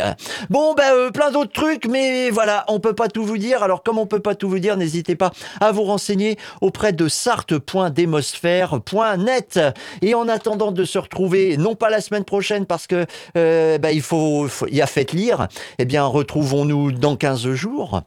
Bon 0.49 0.73
ben 0.73 0.91
euh, 0.93 1.12
plein 1.12 1.32
d'autres 1.32 1.53
trucs 1.53 1.88
mais 1.88 2.29
voilà, 2.29 2.65
on 2.67 2.82
peut 2.82 2.93
pas 2.93 3.08
tout 3.08 3.23
vous 3.23 3.38
dire. 3.38 3.63
Alors 3.63 3.82
comme 3.82 3.97
on 3.97 4.06
peut 4.06 4.19
pas 4.19 4.36
tout 4.36 4.49
vous 4.49 4.60
dire, 4.60 4.75
n'hésitez 4.77 5.15
pas 5.15 5.32
à 5.62 5.71
vous 5.71 5.84
renseigner 5.84 6.38
auprès 6.62 6.91
de 6.91 7.08
sarthe.demosphère.net 7.08 9.60
et 10.01 10.15
en 10.15 10.27
attendant 10.34 10.72
de 10.72 10.84
se 10.86 10.98
retrouver, 10.98 11.58
non 11.58 11.76
pas 11.76 11.89
la 11.89 12.02
semaine 12.02 12.26
prochaine 12.26 12.65
parce 12.65 12.88
que 12.88 13.06
euh, 13.38 13.78
bah, 13.78 13.91
il 13.91 14.02
faut, 14.02 14.48
y 14.69 14.82
a 14.82 14.88
fait 14.88 15.12
lire, 15.13 15.48
eh 15.78 15.86
bien 15.86 16.04
retrouvons-nous 16.04 16.91
dans 16.91 17.15
15 17.15 17.52
jours. 17.52 18.02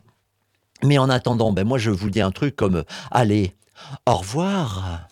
Mais 0.83 0.99
en 0.99 1.09
attendant, 1.09 1.53
ben 1.53 1.67
moi 1.67 1.79
je 1.79 1.91
vous 1.91 2.11
dis 2.11 2.21
un 2.21 2.33
truc 2.33 2.55
comme 2.55 2.85
allez, 3.11 3.55
au 4.07 4.17
revoir. 4.17 5.09